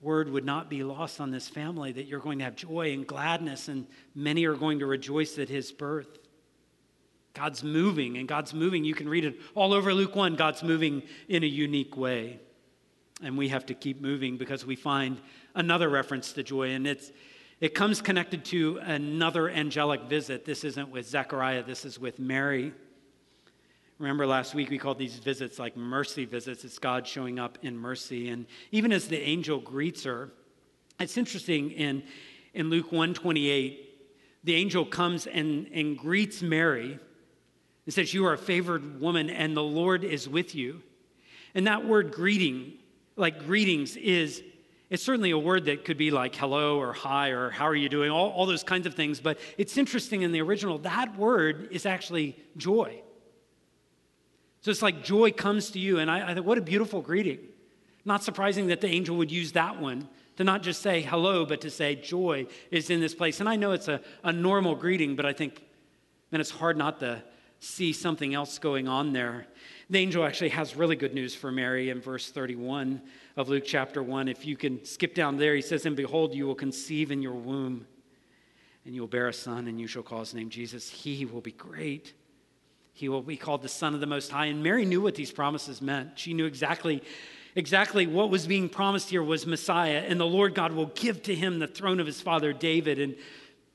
word 0.00 0.28
would 0.28 0.44
not 0.44 0.68
be 0.68 0.84
lost 0.84 1.20
on 1.20 1.30
this 1.30 1.48
family 1.48 1.92
that 1.92 2.06
you're 2.06 2.20
going 2.20 2.38
to 2.38 2.44
have 2.44 2.56
joy 2.56 2.92
and 2.92 3.06
gladness, 3.06 3.68
and 3.68 3.86
many 4.14 4.44
are 4.44 4.54
going 4.54 4.78
to 4.80 4.86
rejoice 4.86 5.38
at 5.38 5.48
his 5.48 5.72
birth. 5.72 6.18
God's 7.34 7.64
moving, 7.64 8.16
and 8.16 8.28
God's 8.28 8.54
moving. 8.54 8.84
You 8.84 8.94
can 8.94 9.08
read 9.08 9.24
it 9.24 9.40
all 9.56 9.74
over 9.74 9.92
Luke 9.92 10.14
1. 10.14 10.36
God's 10.36 10.62
moving 10.62 11.02
in 11.28 11.42
a 11.42 11.46
unique 11.46 11.96
way. 11.96 12.38
And 13.22 13.36
we 13.36 13.48
have 13.48 13.66
to 13.66 13.74
keep 13.74 14.00
moving 14.00 14.36
because 14.36 14.64
we 14.64 14.76
find 14.76 15.20
another 15.54 15.88
reference 15.88 16.32
to 16.34 16.42
joy, 16.44 16.70
and 16.70 16.86
it's, 16.86 17.10
it 17.60 17.74
comes 17.74 18.00
connected 18.00 18.44
to 18.46 18.78
another 18.82 19.48
angelic 19.48 20.02
visit. 20.02 20.44
This 20.44 20.62
isn't 20.64 20.90
with 20.90 21.06
Zechariah, 21.06 21.64
this 21.64 21.84
is 21.84 21.98
with 21.98 22.18
Mary. 22.18 22.72
Remember 23.98 24.26
last 24.26 24.54
week 24.54 24.70
we 24.70 24.78
called 24.78 24.98
these 24.98 25.18
visits 25.18 25.58
like 25.58 25.76
mercy 25.76 26.24
visits. 26.24 26.64
It's 26.64 26.78
God 26.78 27.06
showing 27.06 27.38
up 27.38 27.58
in 27.62 27.76
mercy. 27.76 28.28
And 28.28 28.46
even 28.72 28.92
as 28.92 29.06
the 29.06 29.20
angel 29.20 29.60
greets 29.60 30.04
her, 30.04 30.30
it's 30.98 31.16
interesting 31.16 31.70
in, 31.72 32.02
in 32.54 32.70
Luke 32.70 32.86
128, 32.86 33.80
the 34.42 34.54
angel 34.54 34.84
comes 34.84 35.26
and, 35.26 35.68
and 35.72 35.96
greets 35.96 36.42
Mary 36.42 36.98
it 37.86 37.92
says, 37.92 38.14
You 38.14 38.26
are 38.26 38.32
a 38.32 38.38
favored 38.38 39.00
woman, 39.00 39.30
and 39.30 39.56
the 39.56 39.62
Lord 39.62 40.04
is 40.04 40.28
with 40.28 40.54
you. 40.54 40.82
And 41.54 41.66
that 41.66 41.86
word 41.86 42.12
greeting, 42.12 42.74
like 43.16 43.46
greetings, 43.46 43.96
is 43.96 44.42
it's 44.90 45.02
certainly 45.02 45.30
a 45.30 45.38
word 45.38 45.64
that 45.66 45.84
could 45.84 45.96
be 45.96 46.10
like 46.10 46.34
hello 46.34 46.78
or 46.78 46.92
hi 46.92 47.30
or 47.30 47.50
how 47.50 47.66
are 47.66 47.74
you 47.74 47.88
doing, 47.88 48.10
all, 48.10 48.30
all 48.30 48.46
those 48.46 48.62
kinds 48.62 48.86
of 48.86 48.94
things. 48.94 49.20
But 49.20 49.38
it's 49.58 49.76
interesting 49.76 50.22
in 50.22 50.32
the 50.32 50.40
original, 50.40 50.78
that 50.78 51.16
word 51.16 51.68
is 51.70 51.86
actually 51.86 52.36
joy. 52.56 53.00
So 54.60 54.70
it's 54.70 54.82
like 54.82 55.04
joy 55.04 55.32
comes 55.32 55.70
to 55.70 55.78
you. 55.78 55.98
And 55.98 56.10
I, 56.10 56.30
I 56.30 56.34
thought, 56.34 56.44
what 56.44 56.58
a 56.58 56.62
beautiful 56.62 57.02
greeting. 57.02 57.38
Not 58.04 58.22
surprising 58.22 58.68
that 58.68 58.80
the 58.80 58.88
angel 58.88 59.16
would 59.16 59.32
use 59.32 59.52
that 59.52 59.80
one 59.80 60.08
to 60.36 60.44
not 60.44 60.62
just 60.62 60.82
say 60.82 61.00
hello, 61.00 61.46
but 61.46 61.60
to 61.62 61.70
say 61.70 61.94
joy 61.94 62.46
is 62.70 62.90
in 62.90 63.00
this 63.00 63.14
place. 63.14 63.40
And 63.40 63.48
I 63.48 63.56
know 63.56 63.72
it's 63.72 63.88
a, 63.88 64.00
a 64.22 64.32
normal 64.32 64.74
greeting, 64.74 65.16
but 65.16 65.24
I 65.24 65.32
think, 65.32 65.62
man, 66.30 66.40
it's 66.40 66.50
hard 66.50 66.76
not 66.76 67.00
to 67.00 67.22
see 67.64 67.92
something 67.92 68.34
else 68.34 68.58
going 68.58 68.86
on 68.88 69.12
there. 69.12 69.46
The 69.90 69.98
angel 69.98 70.24
actually 70.24 70.50
has 70.50 70.76
really 70.76 70.96
good 70.96 71.14
news 71.14 71.34
for 71.34 71.50
Mary 71.50 71.90
in 71.90 72.00
verse 72.00 72.30
31 72.30 73.02
of 73.36 73.48
Luke 73.48 73.64
chapter 73.66 74.02
1. 74.02 74.28
If 74.28 74.46
you 74.46 74.56
can 74.56 74.84
skip 74.84 75.14
down 75.14 75.36
there, 75.36 75.54
he 75.54 75.62
says, 75.62 75.86
And 75.86 75.96
behold, 75.96 76.34
you 76.34 76.46
will 76.46 76.54
conceive 76.54 77.10
in 77.10 77.22
your 77.22 77.34
womb, 77.34 77.86
and 78.84 78.94
you 78.94 79.00
will 79.00 79.08
bear 79.08 79.28
a 79.28 79.32
son, 79.32 79.66
and 79.66 79.80
you 79.80 79.86
shall 79.86 80.02
call 80.02 80.20
his 80.20 80.34
name 80.34 80.50
Jesus. 80.50 80.88
He 80.88 81.24
will 81.24 81.40
be 81.40 81.52
great. 81.52 82.14
He 82.92 83.08
will 83.08 83.22
be 83.22 83.36
called 83.36 83.62
the 83.62 83.68
Son 83.68 83.94
of 83.94 84.00
the 84.00 84.06
Most 84.06 84.30
High. 84.30 84.46
And 84.46 84.62
Mary 84.62 84.84
knew 84.84 85.00
what 85.00 85.16
these 85.16 85.32
promises 85.32 85.82
meant. 85.82 86.18
She 86.18 86.32
knew 86.32 86.46
exactly 86.46 87.02
exactly 87.56 88.06
what 88.06 88.30
was 88.30 88.46
being 88.46 88.68
promised 88.68 89.10
here 89.10 89.22
was 89.22 89.46
Messiah, 89.46 90.04
and 90.08 90.18
the 90.18 90.26
Lord 90.26 90.54
God 90.54 90.72
will 90.72 90.86
give 90.86 91.22
to 91.24 91.34
him 91.34 91.58
the 91.58 91.66
throne 91.66 92.00
of 92.00 92.06
his 92.06 92.20
father 92.20 92.52
David. 92.52 92.98
And 92.98 93.16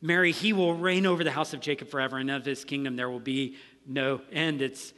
Mary, 0.02 0.32
he 0.32 0.54
will 0.54 0.74
reign 0.74 1.06
over 1.06 1.24
the 1.24 1.32
house 1.32 1.54
of 1.54 1.60
Jacob 1.60 1.90
forever, 1.90 2.18
and 2.18 2.32
of 2.32 2.46
his 2.46 2.64
kingdom 2.64 2.96
there 2.96 3.10
will 3.10 3.20
be 3.20 3.56
no 3.90 4.22
end. 4.32 4.62
It's, 4.62 4.94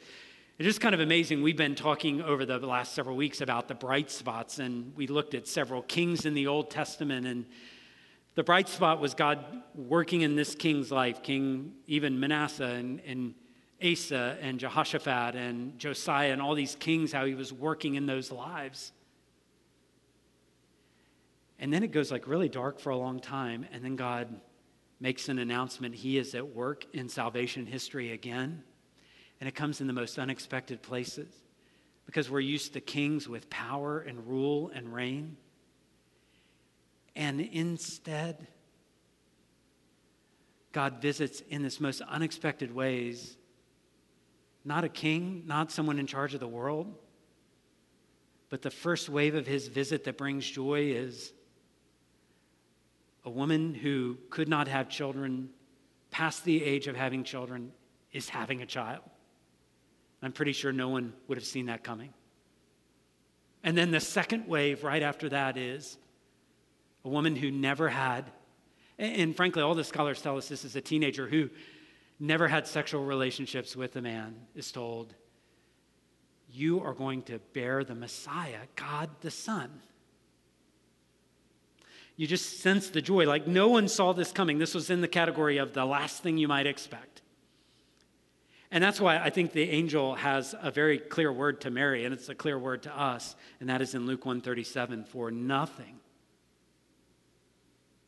it's 0.58 0.66
just 0.66 0.80
kind 0.80 0.94
of 0.94 1.00
amazing. 1.00 1.42
We've 1.42 1.56
been 1.56 1.74
talking 1.74 2.20
over 2.20 2.44
the 2.44 2.58
last 2.58 2.94
several 2.94 3.16
weeks 3.16 3.40
about 3.40 3.66
the 3.66 3.74
bright 3.74 4.10
spots, 4.10 4.58
and 4.58 4.94
we 4.94 5.06
looked 5.06 5.34
at 5.34 5.48
several 5.48 5.82
kings 5.82 6.26
in 6.26 6.34
the 6.34 6.46
Old 6.46 6.70
Testament. 6.70 7.26
And 7.26 7.46
the 8.34 8.44
bright 8.44 8.68
spot 8.68 9.00
was 9.00 9.14
God 9.14 9.44
working 9.74 10.20
in 10.20 10.36
this 10.36 10.54
king's 10.54 10.92
life, 10.92 11.22
King 11.22 11.72
even 11.86 12.20
Manasseh 12.20 12.64
and, 12.64 13.00
and 13.06 13.34
Asa 13.82 14.36
and 14.40 14.60
Jehoshaphat 14.60 15.34
and 15.34 15.78
Josiah 15.78 16.32
and 16.32 16.40
all 16.40 16.54
these 16.54 16.76
kings, 16.76 17.12
how 17.12 17.24
he 17.24 17.34
was 17.34 17.52
working 17.52 17.94
in 17.94 18.06
those 18.06 18.30
lives. 18.30 18.92
And 21.58 21.72
then 21.72 21.82
it 21.82 21.92
goes 21.92 22.12
like 22.12 22.26
really 22.26 22.48
dark 22.48 22.78
for 22.78 22.90
a 22.90 22.96
long 22.96 23.20
time, 23.20 23.66
and 23.72 23.84
then 23.84 23.96
God 23.96 24.28
makes 25.00 25.28
an 25.28 25.38
announcement. 25.38 25.94
He 25.94 26.18
is 26.18 26.34
at 26.34 26.54
work 26.54 26.86
in 26.92 27.08
salvation 27.08 27.66
history 27.66 28.12
again. 28.12 28.62
And 29.42 29.48
it 29.48 29.56
comes 29.56 29.80
in 29.80 29.88
the 29.88 29.92
most 29.92 30.20
unexpected 30.20 30.82
places 30.82 31.34
because 32.06 32.30
we're 32.30 32.38
used 32.38 32.74
to 32.74 32.80
kings 32.80 33.28
with 33.28 33.50
power 33.50 33.98
and 33.98 34.24
rule 34.24 34.70
and 34.72 34.94
reign. 34.94 35.36
And 37.16 37.40
instead, 37.40 38.46
God 40.70 41.02
visits 41.02 41.40
in 41.40 41.64
this 41.64 41.80
most 41.80 42.02
unexpected 42.02 42.72
ways 42.72 43.36
not 44.64 44.84
a 44.84 44.88
king, 44.88 45.42
not 45.44 45.72
someone 45.72 45.98
in 45.98 46.06
charge 46.06 46.34
of 46.34 46.40
the 46.40 46.46
world, 46.46 46.94
but 48.48 48.62
the 48.62 48.70
first 48.70 49.08
wave 49.08 49.34
of 49.34 49.44
his 49.44 49.66
visit 49.66 50.04
that 50.04 50.16
brings 50.16 50.48
joy 50.48 50.92
is 50.92 51.32
a 53.24 53.30
woman 53.30 53.74
who 53.74 54.18
could 54.30 54.48
not 54.48 54.68
have 54.68 54.88
children 54.88 55.50
past 56.12 56.44
the 56.44 56.62
age 56.62 56.86
of 56.86 56.94
having 56.94 57.24
children 57.24 57.72
is 58.12 58.28
having 58.28 58.62
a 58.62 58.66
child. 58.66 59.02
I'm 60.22 60.32
pretty 60.32 60.52
sure 60.52 60.72
no 60.72 60.88
one 60.88 61.12
would 61.28 61.38
have 61.38 61.44
seen 61.44 61.66
that 61.66 61.82
coming. 61.82 62.12
And 63.64 63.76
then 63.76 63.90
the 63.90 64.00
second 64.00 64.46
wave 64.46 64.84
right 64.84 65.02
after 65.02 65.28
that 65.30 65.56
is 65.56 65.98
a 67.04 67.08
woman 67.08 67.36
who 67.36 67.50
never 67.50 67.88
had, 67.88 68.30
and 68.98 69.34
frankly, 69.36 69.62
all 69.62 69.74
the 69.74 69.84
scholars 69.84 70.20
tell 70.22 70.36
us 70.36 70.48
this 70.48 70.64
is 70.64 70.76
a 70.76 70.80
teenager 70.80 71.26
who 71.26 71.50
never 72.20 72.46
had 72.46 72.66
sexual 72.66 73.04
relationships 73.04 73.74
with 73.74 73.96
a 73.96 74.02
man, 74.02 74.34
is 74.54 74.70
told, 74.70 75.14
You 76.50 76.80
are 76.82 76.94
going 76.94 77.22
to 77.22 77.40
bear 77.52 77.82
the 77.82 77.94
Messiah, 77.94 78.60
God 78.76 79.10
the 79.20 79.30
Son 79.30 79.80
you 82.16 82.26
just 82.26 82.60
sense 82.60 82.88
the 82.90 83.02
joy. 83.02 83.26
Like 83.26 83.46
no 83.46 83.68
one 83.68 83.88
saw 83.88 84.12
this 84.12 84.32
coming. 84.32 84.58
This 84.58 84.74
was 84.74 84.90
in 84.90 85.00
the 85.00 85.08
category 85.08 85.58
of 85.58 85.72
the 85.72 85.84
last 85.84 86.22
thing 86.22 86.38
you 86.38 86.48
might 86.48 86.66
expect. 86.66 87.21
And 88.72 88.82
that's 88.82 88.98
why 88.98 89.18
I 89.18 89.28
think 89.28 89.52
the 89.52 89.68
angel 89.68 90.14
has 90.14 90.54
a 90.58 90.70
very 90.70 90.98
clear 90.98 91.30
word 91.30 91.60
to 91.60 91.70
Mary, 91.70 92.06
and 92.06 92.14
it's 92.14 92.30
a 92.30 92.34
clear 92.34 92.58
word 92.58 92.84
to 92.84 92.98
us, 92.98 93.36
and 93.60 93.68
that 93.68 93.82
is 93.82 93.94
in 93.94 94.06
Luke 94.06 94.24
137 94.24 95.04
for 95.04 95.30
nothing. 95.30 96.00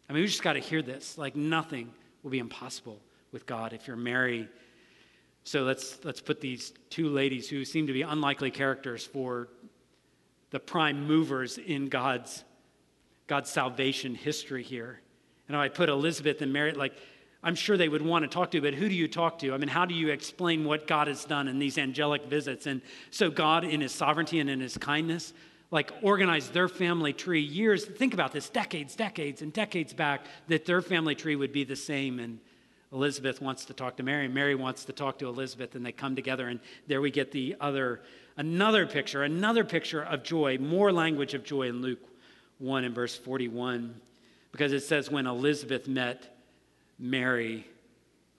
I 0.09 0.15
mean, 0.15 0.23
we 0.23 0.27
just 0.27 0.43
got 0.43 0.55
to 0.55 0.61
hear 0.61 0.81
this. 0.81 1.19
Like 1.19 1.37
nothing 1.37 1.93
will 2.23 2.31
be 2.31 2.39
impossible 2.39 2.99
with 3.31 3.45
God 3.45 3.75
if 3.75 3.87
you're 3.87 3.97
Mary. 3.97 4.49
So 5.45 5.65
let's 5.65 6.03
let's 6.03 6.23
put 6.23 6.41
these 6.41 6.73
two 6.89 7.11
ladies 7.11 7.47
who 7.47 7.67
seem 7.67 7.87
to 7.87 7.93
be 7.93 8.01
unlikely 8.01 8.51
characters 8.51 9.05
for 9.05 9.49
the 10.49 10.61
prime 10.61 11.07
movers 11.07 11.59
in 11.59 11.89
God's 11.89 12.43
God's 13.27 13.51
salvation 13.51 14.15
history 14.15 14.63
here. 14.63 15.01
And 15.47 15.57
I 15.57 15.69
put 15.69 15.91
Elizabeth 15.91 16.41
and 16.41 16.53
Mary, 16.53 16.73
like, 16.73 16.97
I'm 17.45 17.55
sure 17.55 17.77
they 17.77 17.91
would 17.91 18.01
want 18.01 18.23
to 18.23 18.29
talk 18.29 18.51
to, 18.53 18.61
but 18.63 18.73
who 18.73 18.89
do 18.89 18.95
you 18.95 19.07
talk 19.07 19.39
to? 19.41 19.53
I 19.53 19.59
mean, 19.59 19.69
how 19.69 19.85
do 19.85 19.95
you 19.95 20.09
explain 20.09 20.65
what 20.65 20.87
God 20.87 21.09
has 21.09 21.27
done 21.27 21.47
in 21.47 21.59
these 21.59 21.77
angelic 21.77 22.25
visits? 22.25 22.67
And 22.67 22.81
so, 23.11 23.31
God, 23.31 23.65
in 23.65 23.83
His 23.83 23.93
sovereignty 23.93 24.41
and 24.41 24.49
in 24.49 24.61
His 24.61 24.79
kindness, 24.79 25.35
like 25.71 25.93
organized 26.01 26.55
their 26.55 26.69
family 26.69 27.13
tree 27.13 27.43
years. 27.43 27.85
Think 27.85 28.15
about 28.15 28.33
this 28.33 28.49
decades, 28.49 28.97
decades, 28.97 29.43
and 29.43 29.53
decades 29.53 29.93
back 29.93 30.25
that 30.49 30.65
their 30.65 30.81
family 30.81 31.15
tree 31.15 31.37
would 31.37 31.53
be 31.53 31.65
the 31.65 31.77
same. 31.77 32.19
And 32.19 32.39
Elizabeth 32.93 33.43
wants 33.43 33.67
to 33.67 33.75
talk 33.75 33.99
to 33.99 34.03
Mary, 34.03 34.25
and 34.25 34.33
Mary 34.33 34.55
wants 34.55 34.87
to 34.87 34.93
talk 34.95 35.19
to 35.19 35.29
Elizabeth, 35.29 35.75
and 35.75 35.85
they 35.85 35.93
come 35.93 36.17
together. 36.17 36.49
And 36.49 36.61
there 36.87 37.03
we 37.03 37.11
get 37.11 37.31
the 37.31 37.57
other, 37.61 38.01
another 38.39 38.87
picture, 38.87 39.23
another 39.23 39.65
picture 39.65 40.03
of 40.03 40.23
joy, 40.23 40.57
more 40.59 40.93
language 40.93 41.35
of 41.35 41.45
joy 41.45 41.69
in 41.69 41.83
Luke 41.83 42.01
1 42.59 42.85
and 42.85 42.95
verse 42.95 43.19
41, 43.19 44.01
because 44.51 44.73
it 44.73 44.81
says, 44.81 45.11
When 45.11 45.27
Elizabeth 45.27 45.89
met 45.89 46.34
Mary, 47.05 47.67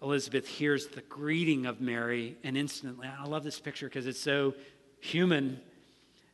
Elizabeth 0.02 0.48
hears 0.48 0.88
the 0.88 1.02
greeting 1.02 1.68
of 1.68 1.82
Mary, 1.82 2.36
and 2.44 2.58
instantly, 2.58 3.08
I 3.08 3.26
love 3.26 3.44
this 3.44 3.60
picture 3.60 3.88
because 3.88 4.08
it's 4.08 4.20
so 4.20 4.56
human, 5.00 5.62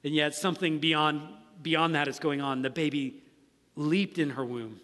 and 0.05 0.15
yet 0.15 0.33
something 0.33 0.79
beyond, 0.79 1.21
beyond 1.61 1.95
that 1.95 2.07
is 2.07 2.19
going 2.19 2.39
on. 2.39 2.61
The 2.61 2.69
baby 2.69 3.21
leaped 3.75 4.17
in 4.17 4.29
her 4.29 4.45
womb. 4.45 4.79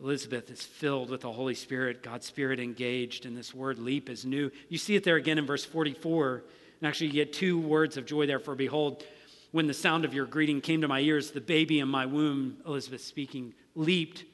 Elizabeth 0.00 0.50
is 0.50 0.62
filled 0.62 1.10
with 1.10 1.20
the 1.20 1.32
Holy 1.32 1.54
Spirit, 1.54 2.02
God's 2.02 2.24
Spirit 2.24 2.60
engaged, 2.60 3.26
and 3.26 3.36
this 3.36 3.52
word 3.52 3.78
leap 3.78 4.08
is 4.08 4.24
new. 4.24 4.50
You 4.70 4.78
see 4.78 4.96
it 4.96 5.04
there 5.04 5.16
again 5.16 5.36
in 5.36 5.44
verse 5.44 5.66
44. 5.66 6.44
And 6.80 6.88
actually, 6.88 7.08
you 7.08 7.12
get 7.12 7.34
two 7.34 7.58
words 7.58 7.98
of 7.98 8.06
joy 8.06 8.26
there 8.26 8.38
for 8.38 8.54
behold, 8.54 9.04
when 9.50 9.66
the 9.66 9.74
sound 9.74 10.06
of 10.06 10.14
your 10.14 10.24
greeting 10.24 10.62
came 10.62 10.80
to 10.80 10.88
my 10.88 11.00
ears, 11.00 11.30
the 11.32 11.42
baby 11.42 11.80
in 11.80 11.88
my 11.88 12.06
womb, 12.06 12.56
Elizabeth 12.66 13.02
speaking, 13.02 13.52
leaped 13.74 14.24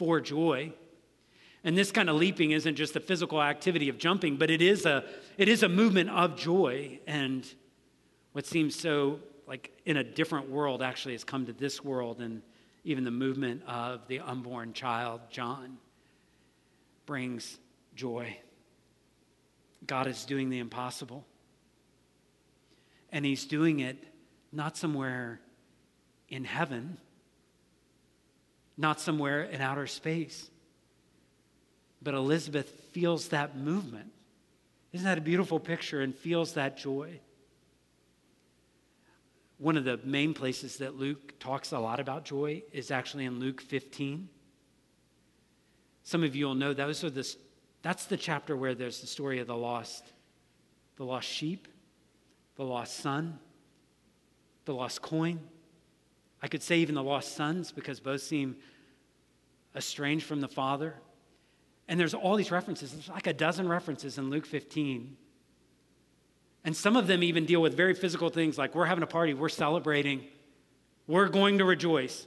for 0.00 0.18
joy. 0.18 0.72
And 1.62 1.76
this 1.76 1.92
kind 1.92 2.08
of 2.08 2.16
leaping 2.16 2.52
isn't 2.52 2.76
just 2.76 2.94
the 2.94 3.00
physical 3.00 3.42
activity 3.42 3.90
of 3.90 3.98
jumping, 3.98 4.38
but 4.38 4.50
it 4.50 4.62
is 4.62 4.86
a, 4.86 5.04
it 5.36 5.46
is 5.46 5.62
a 5.62 5.68
movement 5.68 6.08
of 6.08 6.38
joy. 6.38 6.98
And 7.06 7.46
what 8.32 8.46
seems 8.46 8.74
so 8.74 9.20
like 9.46 9.70
in 9.84 9.98
a 9.98 10.02
different 10.02 10.48
world 10.48 10.80
actually 10.80 11.12
has 11.12 11.22
come 11.22 11.44
to 11.44 11.52
this 11.52 11.84
world. 11.84 12.22
And 12.22 12.40
even 12.82 13.04
the 13.04 13.10
movement 13.10 13.62
of 13.66 14.08
the 14.08 14.20
unborn 14.20 14.72
child, 14.72 15.20
John, 15.28 15.76
brings 17.04 17.58
joy. 17.94 18.38
God 19.86 20.06
is 20.06 20.24
doing 20.24 20.48
the 20.48 20.60
impossible. 20.60 21.26
And 23.12 23.22
he's 23.26 23.44
doing 23.44 23.80
it 23.80 24.02
not 24.50 24.78
somewhere 24.78 25.42
in 26.30 26.44
heaven, 26.44 26.96
not 28.80 29.00
somewhere 29.00 29.42
in 29.42 29.60
outer 29.60 29.86
space 29.86 30.50
but 32.02 32.14
Elizabeth 32.14 32.68
feels 32.92 33.28
that 33.28 33.56
movement. 33.56 34.10
Isn't 34.92 35.04
that 35.04 35.18
a 35.18 35.22
beautiful 35.22 35.60
picture 35.60 36.00
and 36.00 36.14
feels 36.14 36.54
that 36.54 36.76
joy? 36.76 37.20
One 39.58 39.76
of 39.76 39.84
the 39.84 40.00
main 40.04 40.32
places 40.32 40.78
that 40.78 40.96
Luke 40.96 41.38
talks 41.38 41.72
a 41.72 41.78
lot 41.78 42.00
about 42.00 42.24
joy 42.24 42.62
is 42.72 42.90
actually 42.90 43.26
in 43.26 43.38
Luke 43.38 43.60
15. 43.60 44.28
Some 46.02 46.24
of 46.24 46.34
you 46.34 46.46
will 46.46 46.54
know 46.54 46.72
those 46.72 47.04
are 47.04 47.10
the, 47.10 47.28
that's 47.82 48.06
the 48.06 48.16
chapter 48.16 48.56
where 48.56 48.74
there's 48.74 49.00
the 49.00 49.06
story 49.06 49.38
of 49.38 49.46
the 49.46 49.56
lost, 49.56 50.12
the 50.96 51.04
lost 51.04 51.28
sheep, 51.28 51.68
the 52.56 52.64
lost 52.64 52.96
son, 52.96 53.38
the 54.64 54.74
lost 54.74 55.02
coin. 55.02 55.40
I 56.42 56.48
could 56.48 56.62
say 56.62 56.78
even 56.78 56.94
the 56.94 57.02
lost 57.02 57.34
sons 57.34 57.72
because 57.72 58.00
both 58.00 58.22
seem 58.22 58.56
estranged 59.76 60.26
from 60.26 60.40
the 60.40 60.48
father. 60.48 60.94
And 61.88 61.98
there's 61.98 62.14
all 62.14 62.36
these 62.36 62.50
references. 62.50 62.92
There's 62.92 63.08
like 63.08 63.26
a 63.26 63.32
dozen 63.32 63.68
references 63.68 64.16
in 64.18 64.30
Luke 64.30 64.46
15. 64.46 65.16
And 66.64 66.76
some 66.76 66.96
of 66.96 67.06
them 67.06 67.22
even 67.22 67.46
deal 67.46 67.60
with 67.62 67.76
very 67.76 67.94
physical 67.94 68.30
things 68.30 68.58
like 68.58 68.74
we're 68.74 68.86
having 68.86 69.02
a 69.02 69.08
party, 69.08 69.34
we're 69.34 69.48
celebrating, 69.48 70.24
we're 71.06 71.28
going 71.28 71.58
to 71.58 71.64
rejoice. 71.64 72.26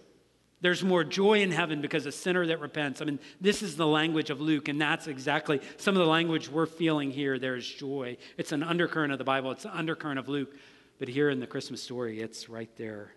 There's 0.62 0.84
more 0.84 1.04
joy 1.04 1.42
in 1.42 1.52
heaven 1.52 1.82
because 1.82 2.06
a 2.06 2.12
sinner 2.12 2.46
that 2.48 2.62
repents. 2.62 3.02
I 3.02 3.06
mean, 3.06 3.20
this 3.42 3.62
is 3.62 3.76
the 3.76 3.86
language 3.86 4.30
of 4.30 4.40
Luke, 4.40 4.70
and 4.70 4.80
that's 4.80 5.08
exactly 5.08 5.60
some 5.78 5.96
of 5.96 6.00
the 6.00 6.08
language 6.08 6.50
we're 6.50 6.66
feeling 6.66 7.12
here. 7.12 7.38
There's 7.38 7.68
joy. 7.68 8.18
It's 8.38 8.54
an 8.54 8.64
undercurrent 8.64 9.12
of 9.12 9.18
the 9.18 9.26
Bible, 9.26 9.52
it's 9.52 9.66
an 9.66 9.72
undercurrent 9.72 10.20
of 10.20 10.30
Luke. 10.30 10.56
But 11.00 11.10
here 11.10 11.30
in 11.30 11.40
the 11.40 11.48
Christmas 11.48 11.84
story, 11.84 12.22
it's 12.22 12.48
right 12.48 12.70
there. 12.78 13.14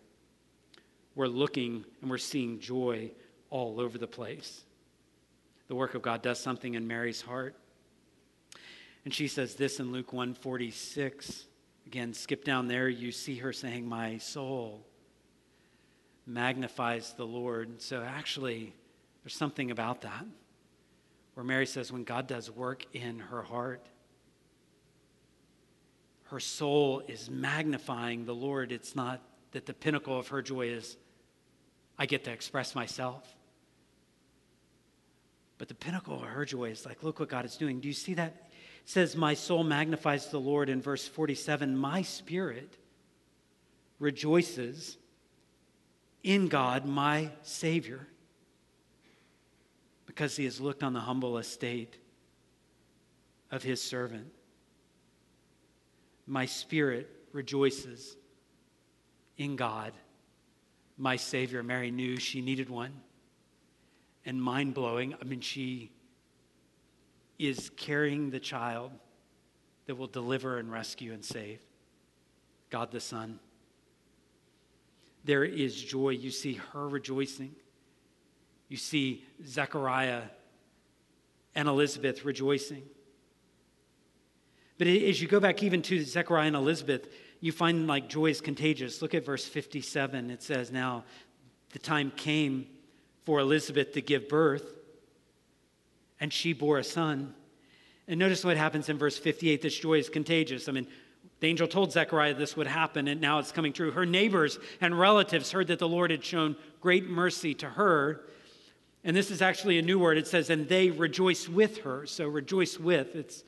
We're 1.16 1.26
looking 1.26 1.84
and 2.00 2.08
we're 2.08 2.18
seeing 2.18 2.60
joy 2.60 3.10
all 3.50 3.80
over 3.80 3.98
the 3.98 4.06
place 4.06 4.62
the 5.68 5.74
work 5.74 5.94
of 5.94 6.02
God 6.02 6.22
does 6.22 6.38
something 6.38 6.74
in 6.74 6.86
Mary's 6.86 7.20
heart. 7.20 7.56
And 9.04 9.12
she 9.12 9.28
says 9.28 9.54
this 9.54 9.80
in 9.80 9.92
Luke 9.92 10.12
146. 10.12 11.44
Again, 11.86 12.12
skip 12.12 12.44
down 12.44 12.68
there, 12.68 12.88
you 12.88 13.12
see 13.12 13.36
her 13.36 13.52
saying, 13.52 13.86
My 13.86 14.18
soul 14.18 14.84
magnifies 16.26 17.14
the 17.14 17.26
Lord. 17.26 17.80
So 17.80 18.02
actually, 18.02 18.72
there's 19.22 19.36
something 19.36 19.70
about 19.70 20.02
that 20.02 20.24
where 21.34 21.44
Mary 21.44 21.66
says, 21.66 21.92
when 21.92 22.04
God 22.04 22.26
does 22.26 22.50
work 22.50 22.84
in 22.94 23.18
her 23.18 23.42
heart, 23.42 23.86
her 26.24 26.40
soul 26.40 27.02
is 27.06 27.30
magnifying 27.30 28.24
the 28.24 28.34
Lord. 28.34 28.72
It's 28.72 28.96
not 28.96 29.20
that 29.52 29.66
the 29.66 29.74
pinnacle 29.74 30.18
of 30.18 30.28
her 30.28 30.42
joy 30.42 30.68
is, 30.68 30.96
I 31.98 32.06
get 32.06 32.24
to 32.24 32.30
express 32.30 32.74
myself. 32.74 33.36
But 35.58 35.68
the 35.68 35.74
pinnacle 35.74 36.14
of 36.16 36.22
her 36.22 36.44
joy 36.44 36.70
is 36.70 36.84
like, 36.84 37.02
look 37.02 37.20
what 37.20 37.28
God 37.28 37.44
is 37.44 37.56
doing. 37.56 37.80
Do 37.80 37.88
you 37.88 37.94
see 37.94 38.14
that? 38.14 38.50
It 38.84 38.90
says, 38.90 39.16
My 39.16 39.34
soul 39.34 39.64
magnifies 39.64 40.28
the 40.28 40.40
Lord 40.40 40.68
in 40.68 40.82
verse 40.82 41.08
47. 41.08 41.76
My 41.76 42.02
spirit 42.02 42.76
rejoices 43.98 44.98
in 46.22 46.48
God, 46.48 46.84
my 46.84 47.30
Savior, 47.42 48.06
because 50.06 50.36
he 50.36 50.44
has 50.44 50.60
looked 50.60 50.82
on 50.82 50.92
the 50.92 51.00
humble 51.00 51.38
estate 51.38 51.96
of 53.50 53.62
his 53.62 53.82
servant. 53.82 54.26
My 56.26 56.46
spirit 56.46 57.08
rejoices 57.32 58.16
in 59.38 59.56
God, 59.56 59.92
my 60.96 61.16
Savior. 61.16 61.62
Mary 61.62 61.90
knew 61.90 62.16
she 62.16 62.40
needed 62.40 62.70
one 62.70 62.92
and 64.24 64.42
mind 64.42 64.74
blowing. 64.74 65.14
I 65.20 65.24
mean, 65.24 65.40
she 65.40 65.92
is 67.38 67.70
carrying 67.76 68.30
the 68.30 68.40
child 68.40 68.92
that 69.86 69.94
will 69.96 70.06
deliver 70.06 70.58
and 70.58 70.70
rescue 70.70 71.12
and 71.12 71.24
save 71.24 71.60
God 72.70 72.90
the 72.90 73.00
Son. 73.00 73.38
There 75.24 75.44
is 75.44 75.80
joy. 75.80 76.10
You 76.10 76.30
see 76.30 76.54
her 76.72 76.88
rejoicing. 76.88 77.54
You 78.68 78.76
see 78.76 79.24
Zechariah 79.44 80.22
and 81.54 81.68
Elizabeth 81.68 82.24
rejoicing. 82.24 82.82
But 84.78 84.88
as 84.88 85.22
you 85.22 85.28
go 85.28 85.40
back 85.40 85.62
even 85.62 85.82
to 85.82 86.02
Zechariah 86.02 86.48
and 86.48 86.56
Elizabeth, 86.56 87.08
you 87.40 87.52
find 87.52 87.86
like 87.86 88.08
joy 88.08 88.26
is 88.26 88.40
contagious. 88.40 89.02
Look 89.02 89.14
at 89.14 89.24
verse 89.24 89.44
57. 89.44 90.30
It 90.30 90.42
says, 90.42 90.70
Now 90.70 91.04
the 91.72 91.78
time 91.78 92.12
came 92.16 92.66
for 93.24 93.40
Elizabeth 93.40 93.92
to 93.92 94.00
give 94.00 94.28
birth, 94.28 94.76
and 96.20 96.32
she 96.32 96.52
bore 96.52 96.78
a 96.78 96.84
son. 96.84 97.34
And 98.08 98.18
notice 98.18 98.44
what 98.44 98.56
happens 98.56 98.88
in 98.88 98.98
verse 98.98 99.18
58 99.18 99.62
this 99.62 99.76
joy 99.76 99.94
is 99.94 100.08
contagious. 100.08 100.68
I 100.68 100.72
mean, 100.72 100.86
the 101.40 101.48
angel 101.48 101.68
told 101.68 101.92
Zechariah 101.92 102.34
this 102.34 102.56
would 102.56 102.66
happen, 102.66 103.08
and 103.08 103.20
now 103.20 103.38
it's 103.38 103.52
coming 103.52 103.72
true. 103.72 103.90
Her 103.90 104.06
neighbors 104.06 104.58
and 104.80 104.98
relatives 104.98 105.52
heard 105.52 105.66
that 105.66 105.78
the 105.78 105.88
Lord 105.88 106.10
had 106.10 106.24
shown 106.24 106.56
great 106.80 107.08
mercy 107.08 107.52
to 107.54 107.68
her. 107.70 108.22
And 109.04 109.16
this 109.16 109.30
is 109.30 109.42
actually 109.42 109.78
a 109.78 109.82
new 109.82 109.98
word. 109.98 110.18
It 110.18 110.26
says, 110.26 110.50
and 110.50 110.68
they 110.68 110.90
rejoice 110.90 111.48
with 111.48 111.78
her. 111.78 112.06
So 112.06 112.26
rejoice 112.26 112.78
with. 112.78 113.14
It's 113.14 113.44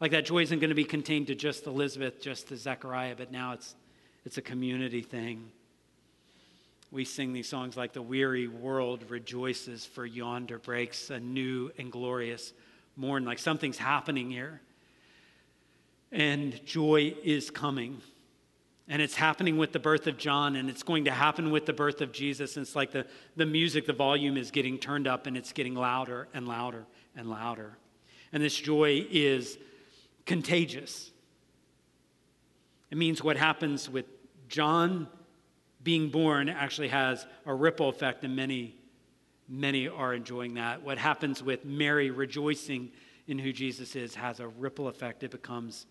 like 0.00 0.12
that 0.12 0.24
joy 0.24 0.42
isn't 0.42 0.58
going 0.58 0.70
to 0.70 0.74
be 0.74 0.84
contained 0.84 1.26
to 1.26 1.34
just 1.34 1.66
Elizabeth, 1.66 2.20
just 2.20 2.48
to 2.48 2.56
Zechariah, 2.56 3.14
but 3.16 3.30
now 3.30 3.52
it's, 3.52 3.74
it's 4.24 4.38
a 4.38 4.42
community 4.42 5.02
thing. 5.02 5.50
We 6.90 7.04
sing 7.04 7.32
these 7.32 7.48
songs 7.48 7.76
like 7.76 7.92
the 7.92 8.02
weary 8.02 8.48
world 8.48 9.04
rejoices 9.08 9.84
for 9.84 10.04
yonder 10.04 10.58
breaks 10.58 11.10
a 11.10 11.20
new 11.20 11.70
and 11.78 11.92
glorious 11.92 12.52
morn. 12.96 13.24
Like 13.24 13.38
something's 13.38 13.78
happening 13.78 14.30
here. 14.30 14.60
And 16.10 16.64
joy 16.66 17.14
is 17.22 17.50
coming. 17.50 18.00
And 18.88 19.00
it's 19.00 19.14
happening 19.14 19.56
with 19.56 19.70
the 19.70 19.78
birth 19.78 20.08
of 20.08 20.16
john 20.18 20.56
and 20.56 20.68
it's 20.68 20.82
going 20.82 21.04
to 21.04 21.12
happen 21.12 21.52
with 21.52 21.64
the 21.64 21.72
birth 21.72 22.00
of 22.00 22.10
jesus. 22.10 22.56
And 22.56 22.66
it's 22.66 22.74
like 22.74 22.90
the, 22.90 23.06
the 23.36 23.46
music 23.46 23.86
the 23.86 23.92
volume 23.92 24.36
is 24.36 24.50
getting 24.50 24.76
turned 24.76 25.06
up 25.06 25.28
and 25.28 25.36
it's 25.36 25.52
getting 25.52 25.76
louder 25.76 26.26
and 26.34 26.48
louder 26.48 26.86
and 27.14 27.30
louder. 27.30 27.76
And 28.32 28.42
this 28.42 28.56
joy 28.56 29.06
is 29.12 29.58
contagious 30.30 31.10
it 32.90 32.98
means 33.04 33.22
what 33.22 33.36
happens 33.36 33.88
with 33.88 34.06
john 34.48 35.08
being 35.82 36.10
born 36.10 36.48
actually 36.48 36.88
has 36.88 37.26
a 37.46 37.54
ripple 37.54 37.88
effect, 37.88 38.24
and 38.24 38.36
many, 38.36 38.76
many 39.48 39.88
are 39.88 40.14
enjoying 40.14 40.54
that. 40.54 40.82
What 40.82 40.98
happens 40.98 41.42
with 41.42 41.64
Mary 41.64 42.10
rejoicing 42.10 42.90
in 43.26 43.38
who 43.38 43.52
Jesus 43.52 43.96
is 43.96 44.14
has 44.14 44.40
a 44.40 44.48
ripple 44.48 44.88
effect. 44.88 45.22
It 45.22 45.30
becomes 45.30 45.86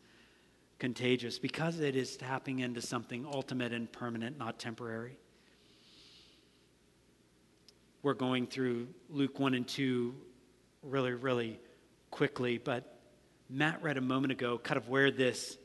contagious 0.77 1.39
because 1.39 1.79
it 1.79 1.95
is 1.95 2.17
tapping 2.17 2.59
into 2.59 2.81
something 2.81 3.25
ultimate 3.25 3.73
and 3.73 3.91
permanent, 3.91 4.37
not 4.37 4.59
temporary. 4.59 5.17
We're 8.01 8.13
going 8.13 8.47
through 8.47 8.87
Luke 9.09 9.39
1 9.39 9.55
and 9.55 9.67
2 9.67 10.15
really, 10.83 11.13
really 11.13 11.59
quickly, 12.11 12.57
but 12.57 12.98
Matt 13.49 13.81
read 13.81 13.97
a 13.97 14.01
moment 14.01 14.31
ago 14.31 14.59
kind 14.59 14.77
of 14.77 14.89
where 14.89 15.09
this 15.09 15.57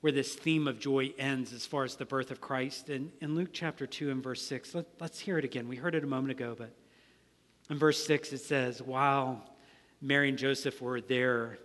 where 0.00 0.12
this 0.12 0.34
theme 0.34 0.68
of 0.68 0.78
joy 0.78 1.14
ends 1.16 1.54
as 1.54 1.64
far 1.64 1.82
as 1.82 1.96
the 1.96 2.04
birth 2.04 2.30
of 2.30 2.38
Christ. 2.38 2.90
And 2.90 3.10
in 3.22 3.34
Luke 3.34 3.48
chapter 3.54 3.86
2 3.86 4.10
and 4.10 4.22
verse 4.22 4.42
6, 4.42 4.74
let, 4.74 4.84
us 5.00 5.18
hear 5.18 5.38
it 5.38 5.46
again. 5.46 5.66
We 5.66 5.76
heard 5.76 5.94
it 5.94 6.04
a 6.04 6.06
moment 6.06 6.30
ago, 6.30 6.54
but 6.58 6.76
in 7.70 7.78
verse 7.78 8.04
6 8.04 8.34
it 8.34 8.42
says, 8.42 8.82
While 8.82 9.42
Mary 10.02 10.28
and 10.28 10.36
Joseph 10.36 10.82
were 10.82 11.00
there, 11.00 11.58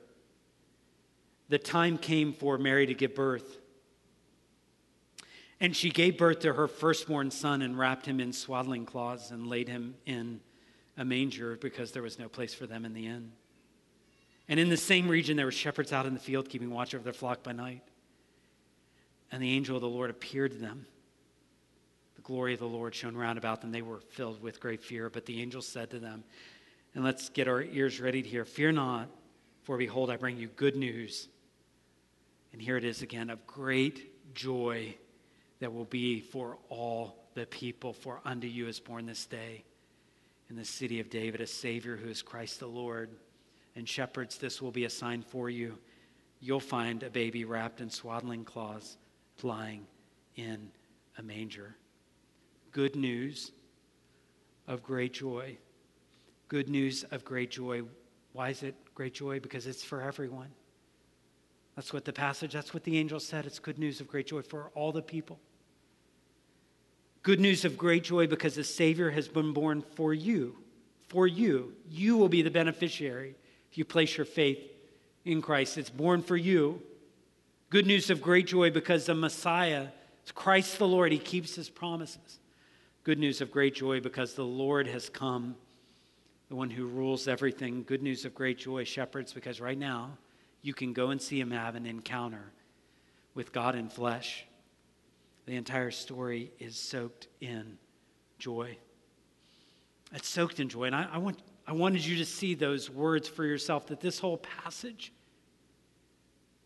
the 1.50 1.58
time 1.58 1.98
came 1.98 2.32
for 2.32 2.58
Mary 2.58 2.86
to 2.86 2.94
give 2.94 3.14
birth. 3.14 3.58
And 5.60 5.76
she 5.76 5.90
gave 5.90 6.18
birth 6.18 6.40
to 6.40 6.54
her 6.54 6.70
firstborn 6.70 7.32
son 7.32 7.62
and 7.62 7.78
wrapped 7.78 8.06
him 8.06 8.22
in 8.22 8.32
swaddling 8.32 8.86
cloths 8.86 9.32
and 9.32 9.48
laid 9.48 9.68
him 9.68 9.96
in 10.06 10.40
a 10.96 11.04
manger 11.04 11.58
because 11.60 11.92
there 11.92 12.04
was 12.04 12.18
no 12.18 12.30
place 12.30 12.54
for 12.54 12.68
them 12.68 12.86
in 12.86 12.94
the 12.94 13.08
inn. 13.08 13.34
And 14.50 14.60
in 14.60 14.68
the 14.68 14.78
same 14.78 15.08
region, 15.08 15.38
there 15.38 15.46
were 15.46 15.52
shepherds 15.52 15.94
out 15.94 16.08
in 16.08 16.16
the 16.16 16.20
field 16.20 16.50
keeping 16.50 16.72
watch 16.72 16.96
over 16.96 17.04
their 17.04 17.14
flock 17.14 17.44
by 17.44 17.52
night. 17.52 17.84
And 19.32 19.44
the 19.44 19.56
angel 19.56 19.76
of 19.76 19.82
the 19.82 19.88
Lord 19.88 20.10
appeared 20.10 20.54
to 20.54 20.58
them. 20.58 20.88
The 22.16 22.24
glory 22.24 22.54
of 22.54 22.60
the 22.60 22.66
Lord 22.66 22.96
shone 22.96 23.16
round 23.16 23.38
about 23.38 23.62
them. 23.62 23.72
They 23.72 23.84
were 23.84 24.00
filled 24.00 24.42
with 24.42 24.60
great 24.60 24.82
fear. 24.82 25.08
But 25.12 25.28
the 25.28 25.40
angel 25.40 25.62
said 25.62 25.92
to 25.92 26.00
them, 26.00 26.24
And 26.96 27.04
let's 27.04 27.30
get 27.30 27.48
our 27.48 27.62
ears 27.62 28.02
ready 28.02 28.24
to 28.24 28.28
hear. 28.28 28.44
Fear 28.44 28.72
not, 28.72 29.08
for 29.62 29.78
behold, 29.78 30.10
I 30.10 30.18
bring 30.18 30.38
you 30.38 30.48
good 30.48 30.76
news. 30.76 31.28
And 32.52 32.60
here 32.60 32.76
it 32.76 32.84
is 32.84 33.04
again 33.04 33.30
of 33.30 33.46
great 33.46 34.34
joy 34.34 34.96
that 35.60 35.72
will 35.72 35.86
be 35.86 36.22
for 36.22 36.58
all 36.70 37.30
the 37.36 37.46
people. 37.46 37.94
For 37.94 38.20
unto 38.26 38.48
you 38.48 38.68
is 38.68 38.80
born 38.80 39.06
this 39.06 39.28
day 39.28 39.64
in 40.50 40.56
the 40.56 40.66
city 40.66 41.00
of 41.00 41.12
David 41.12 41.40
a 41.40 41.48
Savior 41.48 41.96
who 41.96 42.10
is 42.10 42.24
Christ 42.24 42.60
the 42.60 42.68
Lord. 42.68 43.12
And 43.80 43.88
shepherds, 43.88 44.38
this 44.38 44.62
will 44.62 44.72
be 44.72 44.84
a 44.84 44.90
sign 44.90 45.22
for 45.22 45.50
you. 45.50 45.78
You'll 46.42 46.60
find 46.60 47.02
a 47.02 47.10
baby 47.10 47.46
wrapped 47.46 47.80
in 47.80 47.90
swaddling 47.90 48.44
cloths 48.44 48.98
lying 49.42 49.88
in 50.36 50.70
a 51.18 51.24
manger. 51.24 51.78
Good 52.74 52.98
news 52.98 53.54
of 54.68 54.84
great 54.84 55.14
joy. 55.14 55.58
Good 56.50 56.68
news 56.68 57.06
of 57.06 57.24
great 57.24 57.52
joy. 57.52 57.84
Why 58.34 58.50
is 58.50 58.64
it 58.64 58.76
great 58.96 59.14
joy? 59.14 59.40
Because 59.40 59.66
it's 59.66 59.82
for 59.82 60.02
everyone. 60.02 60.50
That's 61.78 61.94
what 61.94 62.04
the 62.04 62.12
passage, 62.12 62.52
that's 62.52 62.74
what 62.74 62.84
the 62.84 62.98
angel 62.98 63.22
said. 63.22 63.46
It's 63.46 63.60
good 63.60 63.80
news 63.80 64.02
of 64.02 64.10
great 64.10 64.28
joy 64.28 64.42
for 64.42 64.72
all 64.76 64.92
the 64.92 65.02
people. 65.02 65.40
Good 67.24 67.40
news 67.40 67.64
of 67.64 67.78
great 67.78 68.04
joy 68.04 68.28
because 68.28 68.56
the 68.56 68.64
Savior 68.66 69.10
has 69.12 69.30
been 69.30 69.54
born 69.54 69.82
for 69.96 70.14
you. 70.14 70.58
For 71.08 71.28
you. 71.28 71.76
You 71.90 72.18
will 72.18 72.28
be 72.28 72.42
the 72.42 72.52
beneficiary 72.52 73.36
if 73.72 73.78
you 73.78 73.86
place 73.86 74.18
your 74.18 74.26
faith 74.26 74.60
in 75.26 75.42
Christ. 75.42 75.78
It's 75.78 75.90
born 75.90 76.22
for 76.22 76.38
you. 76.38 76.82
Good 77.70 77.86
news 77.86 78.10
of 78.10 78.22
great 78.22 78.48
joy 78.48 78.72
because 78.72 79.06
the 79.06 79.16
Messiah, 79.16 79.88
Christ 80.34 80.80
the 80.80 80.88
Lord, 80.88 81.12
he 81.12 81.20
keeps 81.20 81.56
his 81.56 81.70
promises. 81.70 82.40
Good 83.04 83.20
news 83.20 83.42
of 83.42 83.52
great 83.52 83.76
joy 83.76 84.00
because 84.00 84.34
the 84.34 84.46
Lord 84.46 84.88
has 84.88 85.10
come, 85.10 85.56
the 86.50 86.56
one 86.56 86.70
who 86.70 86.86
rules 86.86 87.28
everything. 87.28 87.84
Good 87.84 88.04
news 88.04 88.26
of 88.26 88.36
great 88.36 88.58
joy, 88.58 88.84
shepherds, 88.84 89.34
because 89.34 89.62
right 89.62 89.78
now 89.78 90.18
you 90.62 90.74
can 90.74 90.94
go 90.94 91.10
and 91.10 91.22
see 91.22 91.40
him 91.40 91.52
have 91.52 91.76
an 91.76 91.86
encounter 91.86 92.52
with 93.34 93.52
God 93.54 93.76
in 93.76 93.90
flesh. 93.90 94.46
The 95.46 95.56
entire 95.56 95.92
story 95.92 96.52
is 96.60 96.76
soaked 96.76 97.28
in 97.42 97.78
joy. 98.38 98.78
It's 100.14 100.28
soaked 100.28 100.60
in 100.60 100.70
joy. 100.70 100.86
And 100.86 100.96
I, 100.96 101.08
I, 101.14 101.18
want, 101.18 101.40
I 101.70 101.74
wanted 101.74 102.04
you 102.04 102.18
to 102.18 102.26
see 102.26 102.56
those 102.56 102.90
words 102.90 103.28
for 103.28 103.46
yourself 103.46 103.86
that 103.88 104.00
this 104.02 104.18
whole 104.18 104.38
passage, 104.38 105.14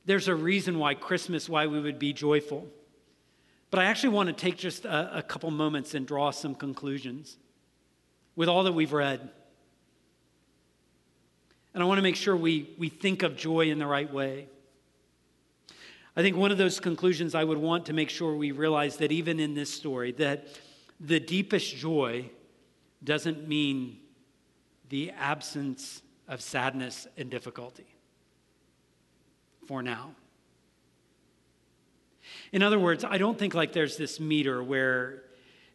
there's 0.05 0.29
a 0.29 0.35
reason 0.35 0.79
why 0.79 0.93
Christmas, 0.93 1.49
why 1.49 1.67
we 1.67 1.81
would 1.81 1.99
be 1.99 2.13
joyful. 2.13 2.65
But 3.69 3.81
I 3.81 3.85
actually 3.85 4.13
want 4.13 4.27
to 4.27 4.33
take 4.33 4.57
just 4.57 4.85
a, 4.85 5.17
a 5.17 5.21
couple 5.21 5.51
moments 5.51 5.93
and 5.93 6.07
draw 6.07 6.31
some 6.31 6.55
conclusions 6.55 7.37
with 8.37 8.47
all 8.47 8.63
that 8.63 8.71
we've 8.71 8.93
read. 8.93 9.29
And 11.73 11.83
I 11.83 11.85
want 11.85 11.97
to 11.97 12.03
make 12.03 12.15
sure 12.15 12.33
we, 12.33 12.69
we 12.77 12.87
think 12.87 13.23
of 13.23 13.35
joy 13.35 13.71
in 13.71 13.79
the 13.79 13.87
right 13.87 14.11
way. 14.11 14.47
I 16.15 16.21
think 16.21 16.37
one 16.37 16.53
of 16.53 16.57
those 16.57 16.79
conclusions 16.79 17.35
I 17.35 17.43
would 17.43 17.57
want 17.57 17.87
to 17.87 17.93
make 17.93 18.09
sure 18.09 18.37
we 18.37 18.51
realize 18.51 18.95
that 18.97 19.11
even 19.11 19.41
in 19.41 19.53
this 19.53 19.69
story, 19.69 20.13
that 20.13 20.47
the 21.01 21.19
deepest 21.19 21.75
joy 21.75 22.29
doesn't 23.03 23.49
mean 23.49 23.97
the 24.93 25.09
absence 25.17 26.03
of 26.27 26.39
sadness 26.39 27.07
and 27.17 27.31
difficulty 27.31 27.87
for 29.65 29.81
now. 29.81 30.11
In 32.51 32.61
other 32.61 32.77
words, 32.77 33.03
I 33.03 33.17
don't 33.17 33.35
think 33.35 33.55
like 33.55 33.73
there's 33.73 33.97
this 33.97 34.19
meter 34.19 34.61
where 34.61 35.23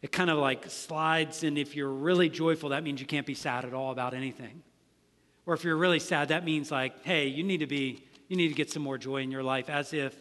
it 0.01 0.13
kind 0.13 0.29
of 0.29 0.37
like 0.37 0.69
slides, 0.69 1.43
and 1.43 1.57
if 1.57 1.75
you're 1.75 1.91
really 1.91 2.29
joyful, 2.29 2.69
that 2.69 2.81
means 2.81 3.01
you 3.01 3.05
can't 3.05 3.25
be 3.25 3.33
sad 3.33 3.65
at 3.65 3.73
all 3.73 3.91
about 3.91 4.13
anything. 4.13 4.63
Or 5.45 5.53
if 5.53 5.65
you're 5.65 5.75
really 5.75 5.99
sad, 5.99 6.29
that 6.29 6.45
means 6.45 6.71
like, 6.71 7.03
hey, 7.03 7.27
you 7.27 7.43
need 7.43 7.57
to 7.57 7.67
be, 7.67 8.01
you 8.29 8.37
need 8.37 8.47
to 8.47 8.55
get 8.55 8.71
some 8.71 8.83
more 8.83 8.97
joy 8.97 9.17
in 9.17 9.31
your 9.31 9.43
life, 9.43 9.69
as 9.69 9.91
if 9.91 10.15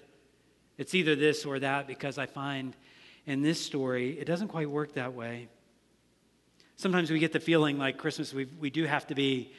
it's 0.77 0.93
either 0.93 1.15
this 1.15 1.45
or 1.45 1.61
that 1.61 1.87
because 1.87 2.19
I 2.19 2.27
find 2.27 2.75
in 3.27 3.43
this 3.43 3.65
story, 3.65 4.19
it 4.19 4.25
doesn't 4.25 4.49
quite 4.49 4.69
work 4.69 4.95
that 4.95 5.15
way. 5.15 5.47
Sometimes 6.79 7.11
we 7.11 7.19
get 7.19 7.33
the 7.33 7.41
feeling 7.41 7.77
like 7.77 7.99
Christmas, 7.99 8.33
we, 8.33 8.45
we 8.45 8.71
do 8.71 8.85
have 8.85 9.05
to 9.09 9.15
be 9.17 9.51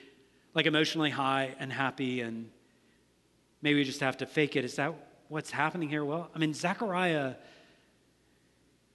like 0.53 0.65
emotionally 0.65 1.10
high 1.10 1.53
and 1.60 1.71
happy, 1.71 2.21
and 2.21 2.49
maybe 3.62 3.79
we 3.79 3.84
just 3.84 3.99
have 3.99 4.15
to 4.17 4.25
fake 4.25 4.55
it. 4.55 4.63
Is 4.63 4.77
that 4.77 4.93
what's 5.27 5.51
happening 5.51 5.89
here? 5.89 6.05
Well, 6.05 6.32
I 6.34 6.39
mean, 6.39 6.53
Zechariah 6.53 7.34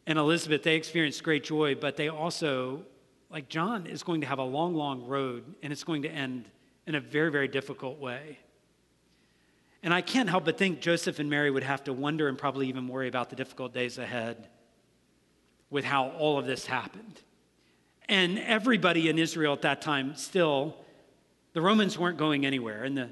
and 0.06 0.18
Elizabeth, 0.18 0.62
they 0.62 0.74
experienced 0.74 1.22
great 1.22 1.44
joy, 1.44 1.74
but 1.74 1.98
they 1.98 2.08
also, 2.08 2.86
like 3.28 3.50
John, 3.50 3.86
is 3.86 4.02
going 4.02 4.22
to 4.22 4.26
have 4.26 4.38
a 4.38 4.44
long, 4.44 4.74
long 4.74 5.06
road, 5.06 5.44
and 5.62 5.70
it's 5.70 5.84
going 5.84 6.00
to 6.02 6.08
end 6.08 6.46
in 6.86 6.94
a 6.94 7.00
very, 7.00 7.30
very 7.30 7.46
difficult 7.46 7.98
way. 7.98 8.38
And 9.82 9.92
I 9.92 10.00
can't 10.00 10.30
help 10.30 10.46
but 10.46 10.56
think 10.56 10.80
Joseph 10.80 11.18
and 11.18 11.28
Mary 11.28 11.50
would 11.50 11.62
have 11.62 11.84
to 11.84 11.92
wonder 11.92 12.28
and 12.28 12.38
probably 12.38 12.68
even 12.68 12.88
worry 12.88 13.06
about 13.06 13.28
the 13.28 13.36
difficult 13.36 13.74
days 13.74 13.98
ahead 13.98 14.48
with 15.68 15.84
how 15.84 16.08
all 16.12 16.38
of 16.38 16.46
this 16.46 16.64
happened. 16.64 17.20
And 18.08 18.38
everybody 18.38 19.08
in 19.08 19.18
Israel 19.18 19.54
at 19.54 19.62
that 19.62 19.80
time 19.80 20.14
still, 20.16 20.76
the 21.54 21.60
Romans 21.60 21.98
weren't 21.98 22.18
going 22.18 22.44
anywhere, 22.44 22.84
and 22.84 22.96
the, 22.96 23.10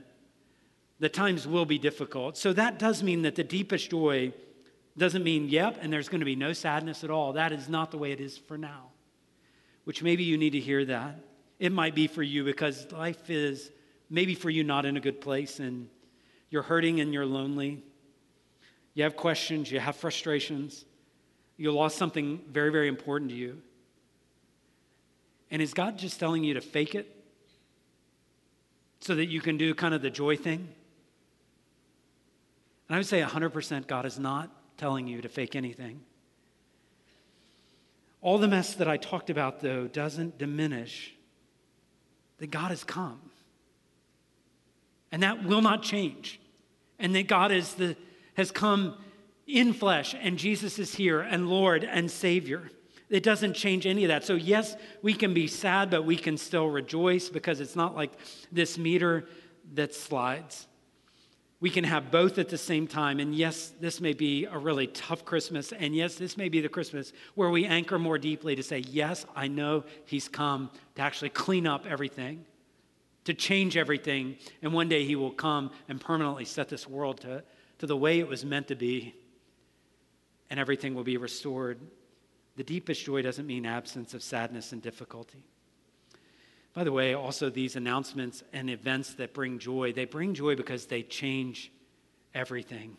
the 0.98 1.08
times 1.08 1.46
will 1.46 1.64
be 1.64 1.78
difficult. 1.78 2.36
So 2.36 2.52
that 2.52 2.78
does 2.78 3.02
mean 3.02 3.22
that 3.22 3.34
the 3.34 3.44
deepest 3.44 3.90
joy 3.90 4.32
doesn't 4.98 5.24
mean, 5.24 5.48
yep, 5.48 5.78
and 5.80 5.90
there's 5.90 6.08
going 6.08 6.20
to 6.20 6.26
be 6.26 6.36
no 6.36 6.52
sadness 6.52 7.04
at 7.04 7.10
all. 7.10 7.32
That 7.32 7.52
is 7.52 7.68
not 7.68 7.90
the 7.90 7.98
way 7.98 8.12
it 8.12 8.20
is 8.20 8.36
for 8.36 8.58
now, 8.58 8.90
which 9.84 10.02
maybe 10.02 10.24
you 10.24 10.36
need 10.36 10.50
to 10.50 10.60
hear 10.60 10.84
that. 10.84 11.18
It 11.58 11.72
might 11.72 11.94
be 11.94 12.06
for 12.06 12.22
you 12.22 12.44
because 12.44 12.90
life 12.92 13.30
is 13.30 13.70
maybe 14.10 14.34
for 14.34 14.50
you 14.50 14.64
not 14.64 14.84
in 14.84 14.96
a 14.96 15.00
good 15.00 15.20
place, 15.20 15.60
and 15.60 15.88
you're 16.50 16.62
hurting 16.62 17.00
and 17.00 17.14
you're 17.14 17.24
lonely. 17.24 17.82
You 18.94 19.04
have 19.04 19.16
questions, 19.16 19.70
you 19.70 19.80
have 19.80 19.96
frustrations. 19.96 20.84
You 21.56 21.72
lost 21.72 21.96
something 21.96 22.40
very, 22.50 22.70
very 22.70 22.88
important 22.88 23.30
to 23.30 23.36
you. 23.36 23.62
And 25.52 25.60
is 25.60 25.74
God 25.74 25.98
just 25.98 26.18
telling 26.18 26.42
you 26.42 26.54
to 26.54 26.62
fake 26.62 26.94
it 26.94 27.14
so 29.00 29.14
that 29.14 29.26
you 29.26 29.42
can 29.42 29.58
do 29.58 29.74
kind 29.74 29.92
of 29.92 30.00
the 30.00 30.10
joy 30.10 30.34
thing? 30.34 30.66
And 32.88 32.96
I 32.96 32.98
would 32.98 33.06
say 33.06 33.20
100% 33.20 33.86
God 33.86 34.06
is 34.06 34.18
not 34.18 34.50
telling 34.78 35.06
you 35.06 35.20
to 35.20 35.28
fake 35.28 35.54
anything. 35.54 36.00
All 38.22 38.38
the 38.38 38.48
mess 38.48 38.74
that 38.74 38.88
I 38.88 38.96
talked 38.96 39.28
about, 39.28 39.60
though, 39.60 39.88
doesn't 39.88 40.38
diminish 40.38 41.14
that 42.38 42.50
God 42.50 42.70
has 42.70 42.82
come. 42.82 43.20
And 45.10 45.22
that 45.22 45.44
will 45.44 45.60
not 45.60 45.82
change 45.82 46.40
and 46.98 47.14
that 47.14 47.28
God 47.28 47.52
is 47.52 47.74
the, 47.74 47.94
has 48.34 48.50
come 48.50 48.96
in 49.46 49.74
flesh 49.74 50.14
and 50.18 50.38
Jesus 50.38 50.78
is 50.78 50.94
here 50.94 51.20
and 51.20 51.50
Lord 51.50 51.84
and 51.84 52.10
Savior. 52.10 52.70
It 53.12 53.22
doesn't 53.22 53.52
change 53.52 53.86
any 53.86 54.04
of 54.04 54.08
that. 54.08 54.24
So, 54.24 54.34
yes, 54.34 54.74
we 55.02 55.12
can 55.12 55.34
be 55.34 55.46
sad, 55.46 55.90
but 55.90 56.04
we 56.04 56.16
can 56.16 56.38
still 56.38 56.68
rejoice 56.68 57.28
because 57.28 57.60
it's 57.60 57.76
not 57.76 57.94
like 57.94 58.12
this 58.50 58.78
meter 58.78 59.26
that 59.74 59.94
slides. 59.94 60.66
We 61.60 61.68
can 61.70 61.84
have 61.84 62.10
both 62.10 62.38
at 62.38 62.48
the 62.48 62.56
same 62.56 62.86
time. 62.88 63.20
And 63.20 63.34
yes, 63.34 63.72
this 63.78 64.00
may 64.00 64.14
be 64.14 64.46
a 64.46 64.56
really 64.56 64.86
tough 64.86 65.24
Christmas. 65.26 65.72
And 65.72 65.94
yes, 65.94 66.14
this 66.14 66.36
may 66.38 66.48
be 66.48 66.62
the 66.62 66.70
Christmas 66.70 67.12
where 67.34 67.50
we 67.50 67.66
anchor 67.66 67.98
more 67.98 68.18
deeply 68.18 68.56
to 68.56 68.62
say, 68.62 68.78
Yes, 68.78 69.26
I 69.36 69.46
know 69.46 69.84
He's 70.06 70.26
come 70.26 70.70
to 70.96 71.02
actually 71.02 71.30
clean 71.30 71.66
up 71.66 71.86
everything 71.86 72.46
to 73.24 73.34
change 73.34 73.76
everything. 73.76 74.36
And 74.62 74.72
one 74.72 74.88
day 74.88 75.04
he 75.04 75.16
will 75.16 75.30
come 75.30 75.70
and 75.88 76.00
permanently 76.00 76.44
set 76.44 76.68
this 76.68 76.88
world 76.88 77.20
to, 77.20 77.42
to 77.78 77.86
the 77.86 77.96
way 77.96 78.18
it 78.18 78.26
was 78.26 78.44
meant 78.44 78.68
to 78.68 78.74
be, 78.74 79.14
and 80.50 80.58
everything 80.58 80.94
will 80.94 81.04
be 81.04 81.16
restored. 81.16 81.78
The 82.56 82.64
deepest 82.64 83.04
joy 83.04 83.22
doesn't 83.22 83.46
mean 83.46 83.64
absence 83.64 84.14
of 84.14 84.22
sadness 84.22 84.72
and 84.72 84.82
difficulty. 84.82 85.44
By 86.74 86.84
the 86.84 86.92
way, 86.92 87.14
also 87.14 87.50
these 87.50 87.76
announcements 87.76 88.42
and 88.52 88.70
events 88.70 89.14
that 89.14 89.34
bring 89.34 89.58
joy, 89.58 89.92
they 89.92 90.04
bring 90.04 90.34
joy 90.34 90.56
because 90.56 90.86
they 90.86 91.02
change 91.02 91.70
everything. 92.34 92.96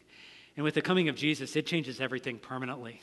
And 0.55 0.63
with 0.63 0.75
the 0.75 0.81
coming 0.81 1.09
of 1.09 1.15
Jesus, 1.15 1.55
it 1.55 1.65
changes 1.65 1.99
everything 1.99 2.37
permanently. 2.37 3.01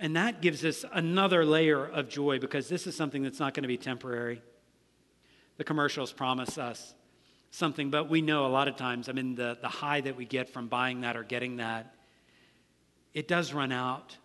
And 0.00 0.16
that 0.16 0.40
gives 0.40 0.64
us 0.64 0.84
another 0.92 1.44
layer 1.44 1.84
of 1.84 2.08
joy 2.08 2.38
because 2.38 2.68
this 2.68 2.86
is 2.86 2.96
something 2.96 3.22
that's 3.22 3.38
not 3.38 3.54
going 3.54 3.62
to 3.62 3.68
be 3.68 3.76
temporary 3.76 4.42
the 5.56 5.64
commercials 5.64 6.12
promise 6.12 6.58
us 6.58 6.94
something, 7.50 7.90
but 7.90 8.08
we 8.08 8.22
know 8.22 8.46
a 8.46 8.48
lot 8.48 8.68
of 8.68 8.76
times, 8.76 9.08
I 9.08 9.12
mean, 9.12 9.34
the, 9.34 9.58
the 9.60 9.68
high 9.68 10.00
that 10.00 10.16
we 10.16 10.24
get 10.24 10.48
from 10.48 10.68
buying 10.68 11.02
that 11.02 11.16
or 11.16 11.22
getting 11.22 11.58
that, 11.58 11.94
it 13.14 13.28
does 13.28 13.52
run 13.52 13.70
out. 13.70 14.16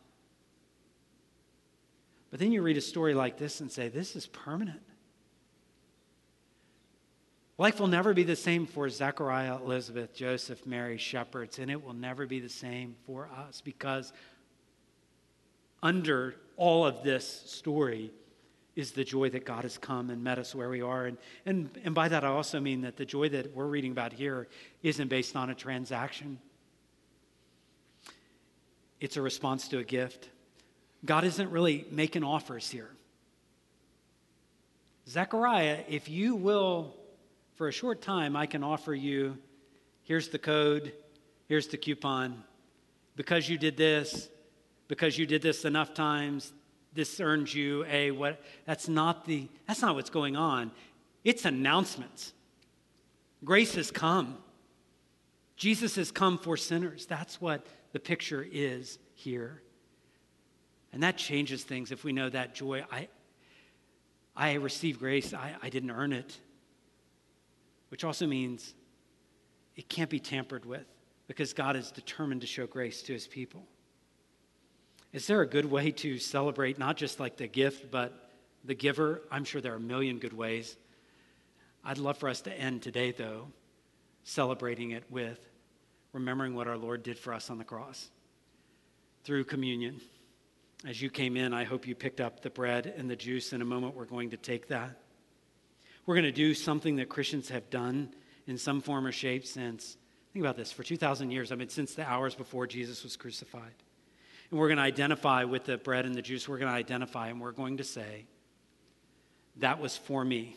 But 2.30 2.40
then 2.40 2.52
you 2.52 2.62
read 2.62 2.78
a 2.78 2.82
story 2.82 3.14
like 3.14 3.38
this 3.38 3.62
and 3.62 3.72
say, 3.72 3.88
this 3.88 4.16
is 4.16 4.28
permanent. 4.28 4.82
Life 7.58 7.80
will 7.80 7.88
never 7.88 8.14
be 8.14 8.24
the 8.24 8.36
same 8.36 8.68
for 8.68 8.88
Zechariah, 8.90 9.56
Elizabeth, 9.56 10.14
Joseph, 10.14 10.66
Mary, 10.68 10.98
shepherds, 10.98 11.58
and 11.58 11.72
it 11.72 11.84
will 11.84 11.94
never 11.94 12.28
be 12.28 12.40
the 12.40 12.50
same 12.50 12.96
for 13.06 13.30
us 13.36 13.62
because 13.62 14.14
under 15.82 16.36
all 16.56 16.86
of 16.86 17.04
this 17.04 17.26
story 17.26 18.12
is 18.76 18.92
the 18.92 19.04
joy 19.04 19.28
that 19.32 19.44
God 19.44 19.64
has 19.64 19.76
come 19.76 20.12
and 20.12 20.24
met 20.24 20.38
us 20.38 20.54
where 20.54 20.70
we 20.70 20.84
are. 20.84 21.08
And, 21.08 21.18
and, 21.48 21.70
and 21.84 21.96
by 21.96 22.10
that, 22.10 22.24
I 22.24 22.28
also 22.28 22.60
mean 22.60 22.82
that 22.82 22.96
the 22.96 23.06
joy 23.06 23.30
that 23.30 23.56
we're 23.56 23.66
reading 23.66 23.92
about 23.92 24.14
here 24.14 24.48
isn't 24.84 25.08
based 25.08 25.36
on 25.36 25.50
a 25.50 25.56
transaction, 25.56 26.38
it's 29.00 29.18
a 29.18 29.22
response 29.22 29.68
to 29.70 29.80
a 29.80 29.84
gift. 29.84 30.30
God 31.06 31.24
isn't 31.24 31.52
really 31.52 31.86
making 31.92 32.24
offers 32.24 32.70
here. 32.70 32.90
Zechariah, 35.08 35.80
if 35.88 36.10
you 36.10 36.36
will, 36.36 36.94
for 37.56 37.68
a 37.68 37.72
short 37.72 38.02
time, 38.02 38.36
I 38.36 38.46
can 38.46 38.64
offer 38.64 38.94
you 38.94 39.38
here's 40.04 40.30
the 40.30 40.40
code, 40.40 40.94
here's 41.48 41.68
the 41.68 41.78
coupon. 41.78 42.44
Because 43.16 43.50
you 43.50 43.58
did 43.58 43.78
this, 43.78 44.30
because 44.88 45.18
you 45.18 45.26
did 45.26 45.42
this 45.42 45.66
enough 45.66 45.94
times, 45.94 46.54
this 46.94 47.20
earns 47.20 47.54
you 47.54 47.86
a 47.86 48.12
what 48.12 48.42
that's 48.66 48.88
not 48.88 49.26
the 49.26 49.48
that's 49.68 49.82
not 49.82 49.96
what's 49.96 50.10
going 50.10 50.36
on. 50.36 50.72
It's 51.24 51.46
announcements. 51.46 52.34
Grace 53.44 53.76
has 53.76 53.92
come. 53.92 54.38
Jesus 55.56 55.96
has 55.96 56.12
come 56.12 56.38
for 56.38 56.58
sinners. 56.58 57.06
That's 57.06 57.40
what 57.40 57.66
the 57.92 58.00
picture 58.00 58.46
is 58.50 58.98
here 59.14 59.62
and 60.94 61.04
that 61.04 61.18
changes 61.18 61.64
things 61.64 61.92
if 61.92 62.04
we 62.04 62.12
know 62.12 62.30
that 62.30 62.56
joy 62.56 62.84
i 62.92 63.08
i 64.36 64.54
received 64.54 65.00
grace 65.00 65.34
i, 65.34 65.54
I 65.62 65.70
didn't 65.70 65.92
earn 65.92 66.14
it 66.14 66.38
which 67.90 68.04
also 68.04 68.28
means 68.28 68.74
it 69.76 69.88
can't 69.90 70.10
be 70.10 70.20
tampered 70.20 70.66
with 70.66 70.86
because 71.28 71.54
god 71.54 71.76
is 71.76 71.92
determined 71.92 72.42
to 72.42 72.48
show 72.48 72.68
grace 72.68 73.02
to 73.04 73.14
his 73.14 73.28
people 73.28 73.64
is 75.14 75.26
there 75.28 75.42
a 75.42 75.48
good 75.48 75.66
way 75.66 75.92
to 75.92 76.20
celebrate 76.20 76.78
not 76.78 76.98
just 76.98 77.20
like 77.20 77.38
the 77.38 77.48
gift, 77.48 77.90
but 77.92 78.30
the 78.64 78.76
giver? 78.76 79.22
I'm 79.32 79.46
sure 79.46 79.62
there 79.62 79.74
are 79.74 79.78
a 79.78 79.80
million 79.80 80.20
good 80.20 80.34
ways. 80.34 80.76
I'd 81.84 81.98
love 81.98 82.18
for 82.18 82.28
us 82.28 82.42
to 82.42 82.54
end 82.54 82.82
today, 82.82 83.12
though, 83.12 83.48
celebrating 84.24 84.92
it 84.92 85.06
with 85.10 85.40
remembering 86.12 86.56
what 86.56 86.68
our 86.68 86.78
Lord 86.78 87.04
did 87.04 87.18
for 87.18 87.34
us 87.34 87.50
on 87.50 87.58
the 87.58 87.64
cross 87.64 88.10
through 89.24 89.46
communion. 89.46 90.02
As 90.86 91.02
you 91.02 91.10
came 91.10 91.36
in, 91.36 91.54
I 91.54 91.64
hope 91.64 91.88
you 91.88 91.96
picked 91.96 92.22
up 92.22 92.42
the 92.42 92.50
bread 92.50 92.94
and 92.98 93.10
the 93.10 93.16
juice. 93.16 93.52
In 93.52 93.62
a 93.62 93.66
moment, 93.66 93.96
we're 93.96 94.06
going 94.06 94.30
to 94.30 94.38
take 94.38 94.68
that. 94.68 95.02
We're 96.06 96.16
going 96.16 96.26
to 96.26 96.32
do 96.32 96.54
something 96.54 96.98
that 96.98 97.10
Christians 97.10 97.50
have 97.50 97.70
done 97.70 98.14
in 98.46 98.58
some 98.58 98.82
form 98.82 99.06
or 99.06 99.12
shape 99.12 99.46
since, 99.46 99.98
think 100.32 100.46
about 100.46 100.56
this, 100.56 100.72
for 100.72 100.84
2,000 100.84 101.32
years. 101.32 101.52
I 101.52 101.56
mean, 101.56 101.70
since 101.70 101.96
the 101.96 102.08
hours 102.08 102.36
before 102.36 102.68
Jesus 102.68 103.04
was 103.04 103.18
crucified. 103.18 103.74
And 104.50 104.60
we're 104.60 104.68
going 104.68 104.78
to 104.78 104.84
identify 104.84 105.44
with 105.44 105.66
the 105.66 105.78
bread 105.78 106.06
and 106.06 106.16
the 106.16 106.22
juice, 106.22 106.48
we're 106.48 106.60
going 106.60 106.72
to 106.72 106.78
identify 106.78 107.28
and 107.30 107.42
we're 107.42 107.52
going 107.52 107.78
to 107.78 107.84
say, 107.84 108.26
that 109.58 109.80
was 109.80 109.98
for 109.98 110.24
me. 110.24 110.56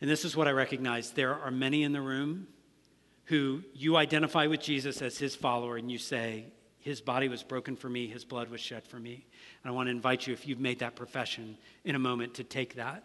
And 0.00 0.08
this 0.08 0.24
is 0.24 0.36
what 0.36 0.48
I 0.48 0.52
recognize 0.52 1.10
there 1.10 1.34
are 1.34 1.50
many 1.50 1.82
in 1.82 1.92
the 1.92 2.00
room 2.00 2.46
who 3.26 3.62
you 3.74 3.96
identify 3.96 4.46
with 4.46 4.60
Jesus 4.60 5.02
as 5.02 5.18
his 5.18 5.36
follower 5.36 5.76
and 5.76 5.90
you 5.90 5.98
say, 5.98 6.46
his 6.80 7.00
body 7.00 7.28
was 7.28 7.42
broken 7.42 7.76
for 7.76 7.88
me, 7.88 8.06
his 8.06 8.24
blood 8.24 8.48
was 8.48 8.60
shed 8.60 8.86
for 8.86 8.98
me. 8.98 9.26
And 9.62 9.70
I 9.70 9.74
want 9.74 9.88
to 9.88 9.90
invite 9.90 10.26
you, 10.26 10.32
if 10.32 10.46
you've 10.46 10.60
made 10.60 10.78
that 10.78 10.96
profession, 10.96 11.56
in 11.84 11.94
a 11.94 11.98
moment 11.98 12.34
to 12.34 12.44
take 12.44 12.76
that, 12.76 13.04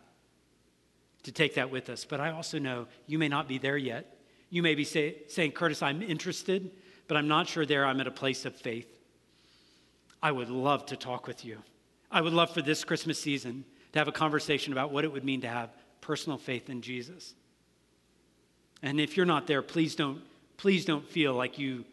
to 1.24 1.32
take 1.32 1.56
that 1.56 1.72
with 1.72 1.90
us. 1.90 2.06
But 2.06 2.20
I 2.20 2.32
also 2.32 2.60
know 2.60 2.88
you 3.08 3.18
may 3.18 3.30
not 3.30 3.48
be 3.48 3.58
there 3.58 3.78
yet. 3.78 4.18
You 4.50 4.62
may 4.62 4.76
be 4.76 4.84
say, 4.84 5.18
saying, 5.28 5.54
Curtis, 5.54 5.82
I'm 5.82 6.02
interested, 6.02 6.72
but 7.08 7.18
I'm 7.18 7.28
not 7.28 7.48
sure 7.48 7.66
there 7.66 7.86
I'm 7.86 8.00
at 8.00 8.08
a 8.08 8.12
place 8.12 8.46
of 8.46 8.56
faith. 8.56 8.88
I 10.22 10.32
would 10.32 10.50
love 10.50 10.86
to 10.88 10.96
talk 10.96 11.28
with 11.28 11.44
you. 11.44 11.64
I 12.12 12.22
would 12.22 12.34
love 12.34 12.54
for 12.54 12.62
this 12.62 12.84
Christmas 12.84 13.20
season 13.20 13.66
to 13.94 14.00
have 14.00 14.08
a 14.08 14.14
conversation 14.14 14.72
about 14.72 14.92
what 14.92 15.04
it 15.04 15.12
would 15.12 15.26
mean 15.26 15.42
to 15.42 15.48
have 15.48 15.70
personal 16.00 16.38
faith 16.38 16.70
in 16.70 16.82
Jesus. 16.82 17.34
And 18.82 19.00
if 19.00 19.18
you're 19.18 19.26
not 19.26 19.48
there, 19.48 19.62
please 19.62 19.96
don't, 19.96 20.22
please 20.58 20.86
don't 20.86 21.08
feel 21.08 21.34
like 21.34 21.58
you 21.58 21.86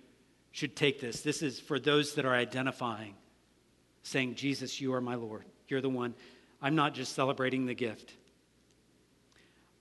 should 0.53 0.77
take 0.77 1.01
this. 1.01 1.23
This 1.23 1.43
is 1.43 1.61
for 1.61 1.79
those 1.79 2.15
that 2.15 2.25
are 2.25 2.35
identifying, 2.35 3.15
saying, 4.03 4.35
Jesus, 4.35 4.81
you 4.81 4.95
are 4.95 5.01
my 5.01 5.15
Lord. 5.15 5.45
You're 5.69 5.81
the 5.81 5.89
one. 5.89 6.15
I'm 6.61 6.75
not 6.75 6.95
just 6.95 7.15
celebrating 7.15 7.67
the 7.67 7.75
gift. 7.75 8.13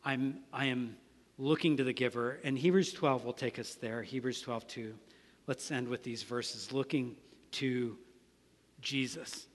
I'm, 0.05 0.39
I 0.53 0.65
am 0.65 0.95
looking 1.37 1.77
to 1.77 1.83
the 1.83 1.93
giver. 1.93 2.39
And 2.43 2.57
Hebrews 2.57 2.93
12 2.93 3.25
will 3.25 3.33
take 3.33 3.59
us 3.59 3.75
there. 3.75 4.03
Hebrews 4.03 4.41
12, 4.41 4.67
2. 4.67 4.93
Let's 5.47 5.71
end 5.71 5.87
with 5.87 6.03
these 6.03 6.23
verses 6.23 6.71
looking 6.71 7.15
to 7.53 7.97
Jesus, 8.81 9.47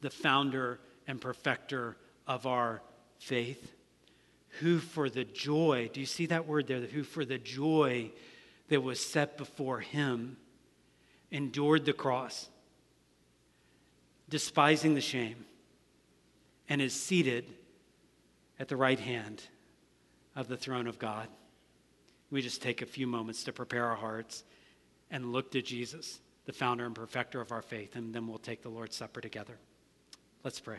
the 0.00 0.10
founder 0.10 0.80
and 1.06 1.20
perfecter 1.20 1.96
of 2.26 2.46
our 2.46 2.82
faith, 3.18 3.72
who 4.60 4.78
for 4.78 5.10
the 5.10 5.24
joy, 5.24 5.90
do 5.92 6.00
you 6.00 6.06
see 6.06 6.26
that 6.26 6.46
word 6.46 6.66
there? 6.66 6.80
Who 6.80 7.02
for 7.02 7.24
the 7.24 7.38
joy 7.38 8.10
that 8.68 8.82
was 8.82 9.00
set 9.00 9.36
before 9.36 9.80
him 9.80 10.36
endured 11.30 11.84
the 11.84 11.92
cross, 11.92 12.48
despising 14.28 14.94
the 14.94 15.00
shame, 15.00 15.44
and 16.68 16.80
is 16.80 16.92
seated 16.92 17.44
at 18.58 18.68
the 18.68 18.76
right 18.76 19.00
hand 19.00 19.42
of 20.36 20.48
the 20.48 20.56
throne 20.56 20.86
of 20.86 20.98
God. 20.98 21.28
We 22.30 22.42
just 22.42 22.62
take 22.62 22.82
a 22.82 22.86
few 22.86 23.06
moments 23.06 23.44
to 23.44 23.52
prepare 23.52 23.86
our 23.86 23.96
hearts 23.96 24.44
and 25.10 25.32
look 25.32 25.50
to 25.52 25.62
Jesus 25.62 26.20
the 26.44 26.52
founder 26.52 26.86
and 26.86 26.94
perfecter 26.94 27.42
of 27.42 27.52
our 27.52 27.60
faith, 27.60 27.94
and 27.94 28.14
then 28.14 28.26
we'll 28.26 28.38
take 28.38 28.62
the 28.62 28.70
Lord's 28.70 28.96
Supper 28.96 29.20
together. 29.20 29.58
Let's 30.44 30.60
pray. 30.60 30.78